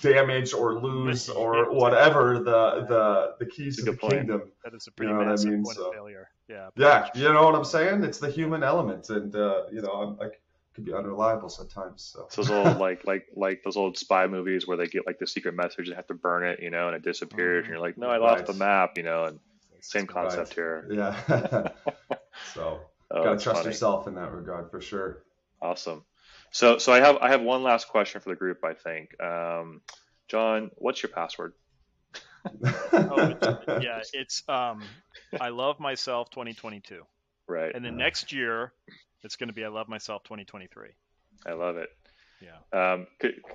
damage 0.00 0.52
or 0.52 0.80
lose 0.80 1.28
or 1.28 1.72
whatever 1.72 2.38
the 2.38 2.84
the 2.88 3.34
the 3.38 3.46
keys 3.46 3.76
That's 3.76 3.88
a 3.88 3.90
to 3.90 3.92
the 3.92 3.98
point. 3.98 4.12
kingdom. 4.14 4.42
That 4.64 4.74
is 4.74 4.86
a 4.86 4.92
pretty 4.92 5.12
know 5.12 5.18
what 5.18 5.26
I 5.28 5.30
massive 5.30 5.50
mean? 5.50 5.64
point 5.64 5.76
So- 5.76 5.88
of 5.88 5.94
failure. 5.94 6.28
Yeah. 6.48 6.68
Yeah, 6.76 7.08
you 7.14 7.30
know 7.30 7.44
what 7.44 7.54
I'm 7.54 7.64
saying? 7.64 8.04
It's 8.04 8.18
the 8.18 8.30
human 8.30 8.62
element, 8.62 9.10
and 9.10 9.34
uh, 9.36 9.64
you 9.70 9.82
know, 9.82 9.92
I'm 9.92 10.16
like 10.16 10.40
could 10.74 10.84
be 10.86 10.94
unreliable 10.94 11.48
sometimes. 11.50 12.02
So 12.14 12.24
It's 12.26 12.36
those 12.36 12.50
old 12.50 12.78
like 12.78 13.04
like 13.04 13.26
like 13.36 13.62
those 13.64 13.76
old 13.76 13.98
spy 13.98 14.26
movies 14.28 14.66
where 14.66 14.76
they 14.78 14.86
get 14.86 15.06
like 15.06 15.18
the 15.18 15.26
secret 15.26 15.54
message 15.54 15.88
and 15.88 15.96
have 15.96 16.06
to 16.06 16.14
burn 16.14 16.44
it, 16.46 16.60
you 16.62 16.70
know, 16.70 16.86
and 16.86 16.96
it 16.96 17.02
disappears, 17.02 17.64
and 17.64 17.72
you're 17.72 17.80
like, 17.80 17.98
no, 17.98 18.08
I 18.08 18.16
lost 18.18 18.46
the 18.46 18.54
map, 18.54 18.96
you 18.96 19.02
know, 19.02 19.24
and 19.24 19.40
same 19.80 20.06
Right. 20.06 20.12
concept 20.12 20.54
here. 20.54 20.86
yeah. 20.90 21.68
so 22.54 22.80
Oh, 23.10 23.22
gotta 23.24 23.38
trust 23.38 23.62
funny. 23.62 23.66
yourself 23.66 24.06
in 24.06 24.14
that 24.14 24.32
regard 24.32 24.70
for 24.70 24.80
sure. 24.80 25.22
Awesome. 25.60 26.04
So 26.50 26.78
so 26.78 26.92
I 26.92 27.00
have 27.00 27.16
I 27.18 27.30
have 27.30 27.42
one 27.42 27.62
last 27.62 27.88
question 27.88 28.20
for 28.20 28.30
the 28.30 28.36
group. 28.36 28.64
I 28.64 28.74
think, 28.74 29.20
um, 29.22 29.80
John, 30.28 30.70
what's 30.76 31.02
your 31.02 31.10
password? 31.10 31.52
Oh, 33.08 33.26
it's, 33.28 33.48
yeah, 33.76 34.02
it's 34.12 34.42
um, 34.48 34.90
I 35.40 35.48
love 35.50 35.80
myself 35.80 36.30
2022, 36.30 37.02
Right. 37.46 37.74
and 37.74 37.84
then 37.84 37.96
Yeah. 37.96 38.04
next 38.04 38.32
year 38.32 38.72
it's 39.22 39.36
going 39.36 39.48
to 39.48 39.54
be 39.54 39.64
I 39.64 39.68
love 39.68 39.88
myself 39.88 40.22
2023. 40.24 40.90
I 41.46 41.52
love 41.52 41.76
it. 41.76 41.90
Yeah. 42.40 42.58
Um, 42.72 43.06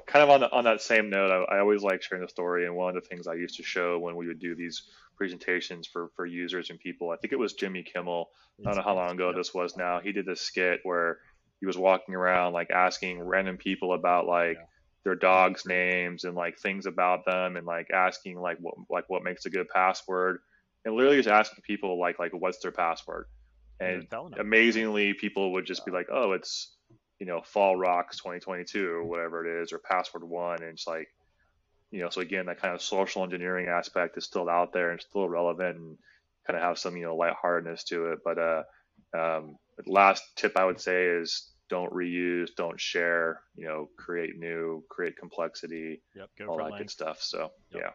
kind 0.08 0.24
of 0.24 0.30
on 0.30 0.40
the, 0.42 0.52
on 0.52 0.66
that 0.66 0.82
same 0.82 1.10
note, 1.10 1.32
I, 1.32 1.56
I 1.56 1.60
always 1.60 1.84
like 1.84 2.02
sharing 2.02 2.24
the 2.24 2.30
story, 2.30 2.66
and 2.66 2.76
one 2.76 2.96
of 2.96 3.02
the 3.02 3.08
things 3.08 3.28
I 3.28 3.36
used 3.36 3.56
to 3.58 3.64
show 3.64 3.98
when 4.00 4.16
we 4.16 4.28
would 4.28 4.40
do 4.40 4.56
these 4.56 4.84
presentations 5.16 5.88
for 5.88 6.10
for 6.16 6.26
users 6.26 6.70
and 6.70 6.80
people, 6.80 7.12
I 7.12 7.18
think 7.18 7.34
it 7.34 7.40
was 7.40 7.54
Jimmy 7.54 7.84
Kimmel. 7.84 8.30
I 8.60 8.64
don't 8.66 8.78
know 8.78 8.84
how 8.84 8.96
long 8.96 9.12
ago 9.12 9.34
this 9.34 9.54
was 9.54 9.78
now. 9.78 10.00
He 10.00 10.12
did 10.12 10.26
this 10.26 10.42
skit 10.42 10.82
where 10.84 11.20
he 11.60 11.66
was 11.66 11.78
walking 11.78 12.14
around 12.14 12.52
like 12.52 12.72
asking 12.72 13.22
random 13.24 13.56
people 13.56 13.94
about 13.94 14.26
like 14.28 14.58
yeah. 14.58 14.66
their 15.06 15.16
dogs' 15.16 15.66
names 15.66 16.26
and 16.26 16.36
like 16.36 16.60
things 16.60 16.86
about 16.86 17.26
them 17.26 17.56
and 17.56 17.66
like 17.66 17.90
asking 17.92 18.38
like 18.38 18.58
what 18.60 18.76
like 18.90 19.06
what 19.08 19.24
makes 19.24 19.46
a 19.46 19.50
good 19.50 19.70
password 19.70 20.40
and 20.84 20.94
literally 20.94 21.16
just 21.16 21.30
asking 21.30 21.64
people 21.64 21.98
like 21.98 22.20
like 22.20 22.34
what's 22.34 22.60
their 22.60 22.74
password 22.74 23.28
and 23.80 24.06
amazingly 24.38 25.14
people 25.14 25.54
would 25.54 25.66
just 25.66 25.86
be 25.86 25.92
like 25.92 26.08
oh 26.12 26.34
it's 26.34 26.76
you 27.20 27.26
know 27.26 27.42
fall 27.42 27.76
rocks 27.76 28.18
2022 28.18 28.88
or 28.88 29.04
whatever 29.04 29.46
it 29.46 29.64
is 29.64 29.72
or 29.72 29.80
password 29.80 30.24
one 30.24 30.62
and 30.62 30.72
it's 30.72 30.88
like 30.88 31.08
you 31.92 32.02
know 32.02 32.10
so 32.10 32.22
again 32.22 32.46
that 32.48 32.62
kind 32.62 32.74
of 32.74 32.82
social 32.82 33.24
engineering 33.24 33.68
aspect 33.68 34.18
is 34.18 34.26
still 34.26 34.50
out 34.50 34.74
there 34.74 34.92
and 34.92 35.02
still 35.02 35.28
relevant 35.28 35.78
and 35.78 35.98
kind 36.46 36.58
of 36.58 36.64
have 36.64 36.78
some 36.78 36.98
you 36.98 37.04
know 37.04 37.16
lightheartedness 37.16 37.84
to 37.84 38.12
it 38.12 38.20
but 38.24 38.38
uh 38.38 38.64
um, 39.16 39.58
last 39.86 40.24
tip 40.36 40.58
i 40.58 40.66
would 40.66 40.80
say 40.80 41.06
is 41.06 41.52
don't 41.70 41.94
reuse 41.94 42.50
don't 42.58 42.80
share 42.80 43.42
you 43.56 43.66
know 43.66 43.90
create 43.98 44.38
new 44.38 44.84
create 44.90 45.16
complexity 45.18 46.02
yep, 46.16 46.30
all 46.48 46.58
that 46.58 46.64
length. 46.64 46.78
good 46.80 46.90
stuff 46.90 47.22
so 47.22 47.52
yep. 47.72 47.82
yeah 47.84 47.90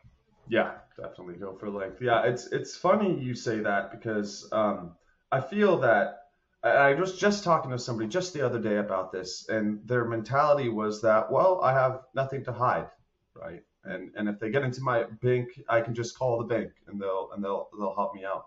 yeah, 0.49 0.73
definitely 0.97 1.35
go 1.35 1.57
for 1.57 1.69
length. 1.71 2.01
Yeah, 2.01 2.23
it's 2.23 2.47
it's 2.47 2.77
funny 2.77 3.19
you 3.21 3.35
say 3.35 3.61
that 3.61 3.91
because 3.91 4.49
um, 4.53 4.93
I 5.31 5.41
feel 5.41 5.79
that 5.81 6.28
I 6.63 6.95
was 6.95 7.17
just 7.17 7.45
talking 7.45 7.71
to 7.71 7.79
somebody 7.79 8.09
just 8.09 8.33
the 8.33 8.45
other 8.45 8.59
day 8.59 8.79
about 8.79 9.13
this, 9.13 9.49
and 9.49 9.87
their 9.87 10.05
mentality 10.05 10.69
was 10.69 11.01
that, 11.03 11.31
well, 11.31 11.61
I 11.63 11.73
have 11.73 12.01
nothing 12.15 12.45
to 12.45 12.53
hide, 12.53 12.89
right? 13.35 13.63
And 13.85 14.11
and 14.17 14.29
if 14.29 14.41
they 14.41 14.51
get 14.51 14.65
into 14.65 14.83
my 14.83 15.05
bank, 15.23 15.49
I 15.69 15.81
can 15.81 15.95
just 15.95 16.19
call 16.19 16.39
the 16.39 16.45
bank 16.45 16.73
and 16.89 17.01
they'll 17.01 17.31
and 17.33 17.43
they'll 17.43 17.69
they'll 17.79 17.95
help 17.95 18.15
me 18.15 18.25
out. 18.25 18.47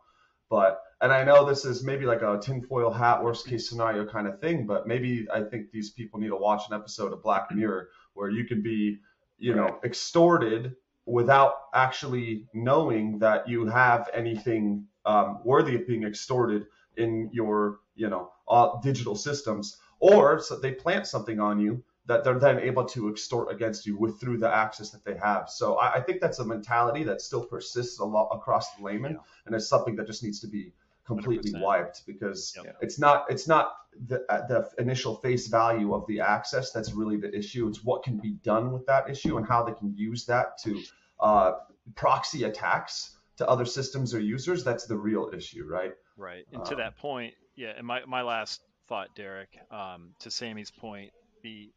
But 0.50 0.82
and 1.00 1.12
I 1.12 1.24
know 1.24 1.45
this 1.45 1.63
is 1.63 1.84
maybe 1.84 2.06
like 2.06 2.21
a 2.21 2.38
tinfoil 2.39 2.91
hat, 2.91 3.24
worst 3.24 3.47
case 3.47 3.69
scenario 3.69 4.06
kind 4.06 4.28
of 4.28 4.39
thing, 4.41 4.67
but 4.67 4.88
maybe 4.88 5.26
I 5.34 5.41
think 5.43 5.71
these 5.71 5.91
people 5.91 6.19
need 6.19 6.28
to 6.28 6.36
watch 6.36 6.63
an 6.69 6.76
episode 6.76 7.13
of 7.13 7.24
Black 7.24 7.50
Mirror 7.52 7.89
where 8.13 8.30
you 8.30 8.45
can 8.45 8.62
be, 8.62 9.00
you 9.39 9.56
know, 9.56 9.80
extorted 9.84 10.76
without 11.06 11.54
actually 11.74 12.47
knowing 12.54 13.19
that 13.19 13.47
you 13.47 13.65
have 13.65 14.10
anything 14.13 14.86
um, 15.06 15.39
worthy 15.43 15.76
of 15.76 15.88
being 15.88 16.04
extorted 16.04 16.67
in 16.97 17.30
your 17.32 17.80
you 17.95 18.10
know 18.10 18.32
uh, 18.47 18.80
digital 18.82 19.15
systems 19.15 19.77
or 19.99 20.41
so 20.41 20.58
they 20.58 20.71
plant 20.71 21.08
something 21.08 21.39
on 21.39 21.60
you 21.60 21.84
that 22.08 22.23
they're 22.23 22.39
then 22.39 22.60
able 22.60 22.84
to 22.84 23.10
extort 23.10 23.51
against 23.51 23.86
you 23.86 23.97
with 23.97 24.19
through 24.19 24.38
the 24.38 24.54
access 24.54 24.89
that 24.89 25.04
they 25.06 25.15
have 25.15 25.49
so 25.49 25.75
i, 25.77 25.95
I 25.95 26.01
think 26.01 26.19
that's 26.21 26.39
a 26.39 26.45
mentality 26.45 27.04
that 27.04 27.21
still 27.21 27.45
persists 27.45 27.99
a 27.99 28.06
lot 28.06 28.30
across 28.30 28.75
the 28.75 28.84
layman 28.84 29.13
yeah. 29.13 29.17
and 29.45 29.56
it's 29.56 29.67
something 29.67 29.95
that 29.95 30.08
just 30.08 30.23
needs 30.23 30.39
to 30.41 30.47
be 30.47 30.73
completely 31.06 31.51
100%. 31.51 31.62
wiped 31.62 32.06
because 32.06 32.54
yep. 32.63 32.77
it's 32.82 32.99
not 32.99 33.25
it's 33.30 33.47
not 33.47 33.73
the, 34.08 34.23
uh, 34.30 34.47
the 34.47 34.69
initial 34.77 35.15
face 35.15 35.47
value 35.47 35.93
of 35.93 36.06
the 36.08 36.19
access 36.19 36.71
that's 36.71 36.93
really 36.93 37.17
the 37.17 37.36
issue 37.36 37.67
it's 37.67 37.84
what 37.84 38.04
can 38.04 38.17
be 38.17 38.32
done 38.43 38.71
with 38.71 38.86
that 38.86 39.10
issue 39.10 39.38
and 39.38 39.47
how 39.47 39.63
they 39.63 39.73
can 39.73 39.93
use 39.95 40.25
that 40.25 40.58
to 40.58 40.82
uh, 41.19 41.54
proxy 41.95 42.43
attacks 42.43 43.17
to 43.38 43.47
other 43.47 43.65
systems 43.65 44.13
or 44.13 44.19
users 44.19 44.63
that's 44.63 44.86
the 44.86 44.95
real 44.95 45.32
issue 45.34 45.65
right 45.67 45.93
right 46.17 46.45
and 46.52 46.62
um, 46.62 46.67
to 46.67 46.76
that 46.76 46.97
point 46.97 47.34
yeah 47.56 47.74
and 47.78 47.86
my, 47.86 48.02
my 48.06 48.21
last 48.21 48.62
thought 48.88 49.10
derek 49.15 49.50
um, 49.71 50.13
to 50.19 50.30
sammy's 50.30 50.71
point 50.71 51.12
the 51.43 51.69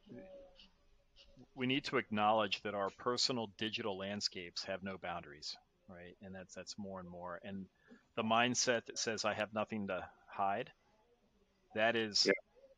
we 1.57 1.66
need 1.66 1.85
to 1.85 1.97
acknowledge 1.99 2.61
that 2.62 2.75
our 2.75 2.90
personal 2.99 3.49
digital 3.59 3.97
landscapes 3.97 4.64
have 4.64 4.83
no 4.83 4.97
boundaries 4.99 5.57
right 5.88 6.16
and 6.23 6.35
that's 6.35 6.55
that's 6.55 6.77
more 6.79 7.01
and 7.01 7.09
more 7.09 7.40
and 7.44 7.66
the 8.16 8.23
mindset 8.23 8.87
that 8.87 8.99
says 8.99 9.25
I 9.25 9.35
have 9.35 9.53
nothing 9.53 9.88
to 9.88 10.05
hide, 10.27 10.70
that 11.75 11.97
is 11.97 12.25
yeah. 12.27 12.33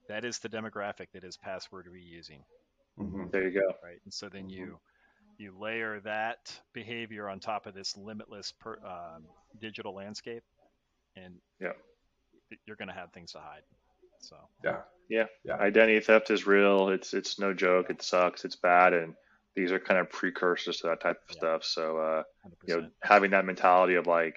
that 0.09 0.25
is 0.25 0.39
the 0.39 0.49
demographic 0.49 1.09
that 1.13 1.25
is 1.25 1.37
password 1.37 1.87
reusing. 1.87 2.41
Mm-hmm. 2.99 3.25
There 3.31 3.49
you 3.49 3.61
go. 3.61 3.75
Right, 3.85 4.01
and 4.05 4.13
so 4.13 4.29
then 4.29 4.49
you 4.49 4.79
you 5.39 5.53
layer 5.59 6.01
that 6.01 6.59
behavior 6.73 7.29
on 7.29 7.41
top 7.41 7.67
of 7.67 7.75
this 7.75 7.97
limitless 7.97 8.53
per, 8.59 8.79
um, 8.85 9.25
digital 9.61 9.95
landscape, 9.95 10.43
and 11.17 11.35
yeah, 11.61 11.73
you're 12.67 12.77
going 12.77 12.89
to 12.89 12.95
have 12.95 13.13
things 13.13 13.33
to 13.33 13.39
hide. 13.39 13.63
So 14.21 14.37
yeah. 14.65 14.79
yeah, 15.09 15.27
yeah, 15.45 15.57
identity 15.57 16.01
theft 16.01 16.31
is 16.31 16.47
real. 16.47 16.89
It's 16.89 17.15
it's 17.15 17.39
no 17.39 17.53
joke. 17.53 17.91
It 17.91 18.03
sucks. 18.03 18.45
It's 18.45 18.57
bad, 18.57 18.93
and 18.93 19.15
these 19.55 19.73
are 19.73 19.79
kind 19.79 20.01
of 20.01 20.11
precursors 20.11 20.79
to 20.79 20.89
that 20.89 21.01
type 21.01 21.19
of 21.29 21.35
yeah. 21.35 21.39
stuff. 21.39 21.65
So 21.65 21.99
uh, 21.99 22.23
you 22.67 22.77
know, 22.77 22.89
having 23.03 23.31
that 23.33 23.45
mentality 23.45 23.95
of 23.95 24.07
like 24.07 24.37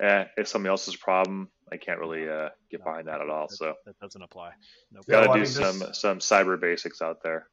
eh, 0.00 0.24
it's 0.36 0.50
somebody 0.50 0.70
else's 0.70 0.96
problem. 0.96 1.48
I 1.70 1.76
can't 1.76 1.98
really 1.98 2.28
uh, 2.28 2.48
get 2.70 2.82
behind 2.82 3.08
that 3.08 3.20
at 3.20 3.28
all. 3.28 3.46
That, 3.48 3.56
so 3.56 3.74
that 3.84 3.98
doesn't 4.00 4.22
apply. 4.22 4.52
Nope. 4.90 5.04
Got 5.06 5.20
to 5.20 5.22
yeah, 5.22 5.28
well, 5.28 5.36
do 5.36 5.40
I 5.40 5.42
mean, 5.42 5.46
some 5.46 5.78
this, 5.80 6.00
some 6.00 6.18
cyber 6.18 6.60
basics 6.60 7.02
out 7.02 7.22
there. 7.22 7.48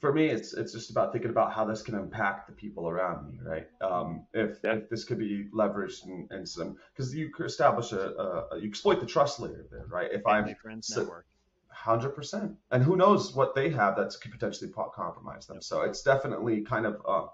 For 0.00 0.12
me, 0.12 0.26
it's 0.26 0.54
it's 0.54 0.72
just 0.72 0.90
about 0.90 1.12
thinking 1.12 1.30
about 1.30 1.52
how 1.52 1.64
this 1.64 1.82
can 1.82 1.94
impact 1.94 2.46
the 2.46 2.52
people 2.52 2.88
around 2.88 3.30
me, 3.30 3.38
right? 3.42 3.66
Um, 3.80 4.26
if, 4.32 4.58
yeah. 4.62 4.74
if 4.74 4.88
this 4.90 5.04
could 5.04 5.18
be 5.18 5.46
leveraged 5.54 6.06
in, 6.06 6.28
in 6.30 6.46
some 6.46 6.76
because 6.94 7.14
you 7.14 7.30
could 7.30 7.46
establish 7.46 7.92
a, 7.92 8.10
a, 8.52 8.58
you 8.60 8.68
exploit 8.68 9.00
the 9.00 9.06
trust 9.06 9.40
layer 9.40 9.64
there, 9.70 9.86
right? 9.88 10.10
If 10.12 10.22
Family, 10.22 10.50
I'm 10.50 10.56
friends 10.56 10.88
so, 10.88 11.00
network. 11.00 11.26
Hundred 11.68 12.10
percent, 12.10 12.56
and 12.70 12.82
who 12.82 12.96
knows 12.96 13.34
what 13.34 13.54
they 13.54 13.68
have 13.70 13.96
that 13.96 14.14
could 14.20 14.30
potentially 14.30 14.70
compromise 14.70 15.46
them. 15.46 15.56
Yep. 15.56 15.64
So 15.64 15.82
it's 15.82 16.02
definitely 16.02 16.62
kind 16.62 16.86
of 16.86 17.02
uh, 17.06 17.26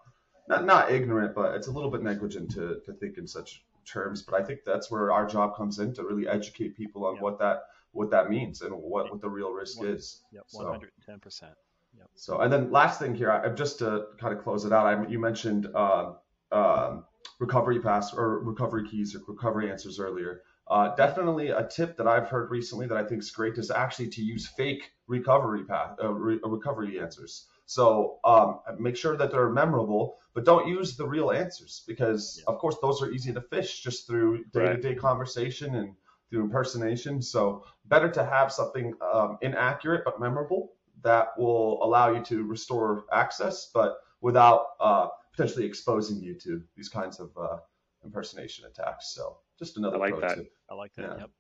not 0.49 0.65
not 0.65 0.91
ignorant, 0.91 1.35
but 1.35 1.55
it's 1.55 1.69
a 1.69 1.71
little 1.71 1.91
bit 1.91 2.03
negligent 2.03 2.51
to 2.53 2.81
to 2.85 2.93
think 2.95 3.19
in 3.19 3.27
such 3.27 3.63
terms, 3.85 4.23
but 4.23 4.41
I 4.41 4.45
think 4.45 4.61
that's 4.65 4.91
where 4.91 5.13
our 5.13 5.27
job 5.27 5.57
comes 5.57 5.79
in 5.79 5.93
to 5.95 6.05
really 6.05 6.29
educate 6.29 6.77
people 6.77 7.07
on 7.07 7.15
yep. 7.15 7.23
what 7.23 7.39
that 7.39 7.65
what 7.93 8.11
that 8.11 8.31
means 8.31 8.63
and 8.63 8.73
what, 8.75 9.11
what 9.11 9.21
the 9.21 9.29
real 9.29 9.51
risk 9.51 9.83
is. 9.83 10.23
Yep, 10.33 10.45
110 10.53 11.19
percent. 11.19 11.55
Yep. 12.01 12.09
So, 12.15 12.41
and 12.41 12.53
then 12.53 12.71
last 12.71 12.99
thing 12.99 13.15
here, 13.15 13.31
I, 13.31 13.49
just 13.51 13.79
to 13.81 14.07
kind 14.19 14.37
of 14.37 14.43
close 14.43 14.65
it 14.65 14.73
out, 14.73 14.87
I, 14.87 15.07
you 15.07 15.19
mentioned 15.19 15.69
uh, 15.75 16.13
um, 16.51 17.05
recovery 17.39 17.81
pass 17.81 18.15
or 18.15 18.41
recovery 18.41 18.89
keys 18.89 19.15
or 19.15 19.21
recovery 19.29 19.71
answers 19.71 20.01
earlier. 20.01 20.43
Uh, 20.67 20.95
definitely 20.95 21.49
a 21.49 21.67
tip 21.67 21.97
that 21.97 22.07
I've 22.07 22.29
heard 22.29 22.51
recently 22.51 22.87
that 22.87 22.97
I 22.97 23.05
think 23.05 23.21
is 23.23 23.31
great 23.31 23.59
is 23.59 23.71
actually 23.71 24.09
to 24.11 24.23
use 24.23 24.47
fake 24.47 24.93
recovery 25.09 25.65
path 25.65 25.97
uh, 26.03 26.13
re- 26.13 26.41
recovery 26.45 27.01
answers. 27.01 27.47
So 27.67 28.19
um, 28.25 28.61
make 28.79 28.97
sure 28.97 29.17
that 29.17 29.31
they're 29.31 29.51
memorable, 29.51 30.17
but 30.33 30.45
don't 30.45 30.69
use 30.69 30.97
the 30.97 31.07
real 31.07 31.31
answers 31.33 31.85
because, 31.87 32.39
yeah. 32.39 32.53
of 32.53 32.59
course, 32.59 32.77
those 32.81 33.03
are 33.03 33.11
easy 33.11 33.33
to 33.33 33.41
fish 33.41 33.83
just 33.83 34.07
through 34.07 34.45
day-to-day 34.53 34.95
conversation 34.95 35.75
and 35.75 35.95
through 36.31 36.43
impersonation. 36.45 37.21
So 37.21 37.65
better 37.85 38.09
to 38.09 38.25
have 38.25 38.53
something 38.53 38.95
um, 39.13 39.39
inaccurate 39.43 40.03
but 40.05 40.21
memorable 40.21 40.73
that 41.03 41.39
will 41.39 41.83
allow 41.83 42.13
you 42.13 42.23
to 42.25 42.45
restore 42.45 43.05
access, 43.13 43.71
but 43.73 43.99
without 44.21 44.67
uh, 44.81 45.09
potentially 45.33 45.65
exposing 45.65 46.21
you 46.21 46.35
to 46.35 46.63
these 46.77 46.89
kinds 46.89 47.21
of 47.21 47.31
uh, 47.37 47.59
impersonation 48.05 48.67
attacks. 48.67 49.15
So 49.15 49.39
just 49.59 49.77
another. 49.77 49.97
I 49.97 50.01
like 50.01 50.21
that. 50.21 50.37
Tip. 50.37 50.53
I 50.71 50.75
like 50.75 50.95
that. 50.95 51.03
Yeah. 51.03 51.19
Yep. 51.19 51.31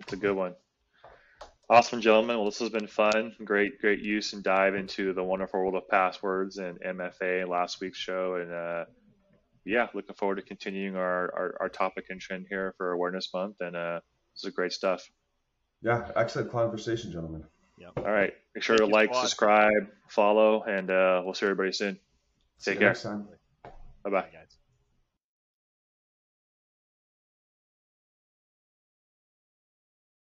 It's 0.00 0.12
a 0.12 0.16
good 0.16 0.36
one. 0.36 0.54
Awesome, 1.70 2.00
gentlemen. 2.00 2.36
Well, 2.36 2.46
this 2.46 2.58
has 2.58 2.68
been 2.68 2.86
fun. 2.86 3.34
Great, 3.44 3.80
great 3.80 4.00
use 4.00 4.34
and 4.34 4.42
dive 4.42 4.74
into 4.74 5.14
the 5.14 5.22
wonderful 5.22 5.60
world 5.60 5.74
of 5.74 5.88
passwords 5.88 6.58
and 6.58 6.78
MFA 6.80 7.48
last 7.48 7.80
week's 7.80 7.98
show. 7.98 8.34
And 8.34 8.52
uh, 8.52 8.84
yeah, 9.64 9.86
looking 9.94 10.14
forward 10.14 10.36
to 10.36 10.42
continuing 10.42 10.96
our, 10.96 11.32
our, 11.34 11.56
our, 11.60 11.68
topic 11.68 12.06
and 12.10 12.20
trend 12.20 12.46
here 12.48 12.74
for 12.76 12.92
Awareness 12.92 13.30
Month. 13.32 13.56
And 13.60 13.76
uh, 13.76 14.00
this 14.34 14.44
is 14.44 14.54
great 14.54 14.72
stuff. 14.72 15.08
Yeah, 15.80 16.10
excellent 16.14 16.50
conversation, 16.50 17.10
gentlemen. 17.10 17.44
Yeah. 17.78 17.88
All 17.96 18.12
right. 18.12 18.34
Make 18.54 18.64
sure 18.64 18.76
Thank 18.76 18.90
to 18.90 18.94
like, 18.94 19.14
subscribe, 19.14 19.88
follow, 20.08 20.62
and 20.62 20.90
uh, 20.90 21.22
we'll 21.24 21.34
see 21.34 21.46
everybody 21.46 21.72
soon. 21.72 21.98
Take 22.62 22.78
care. 22.78 22.94
Bye 24.04 24.10
bye, 24.10 24.28
guys. 24.32 24.56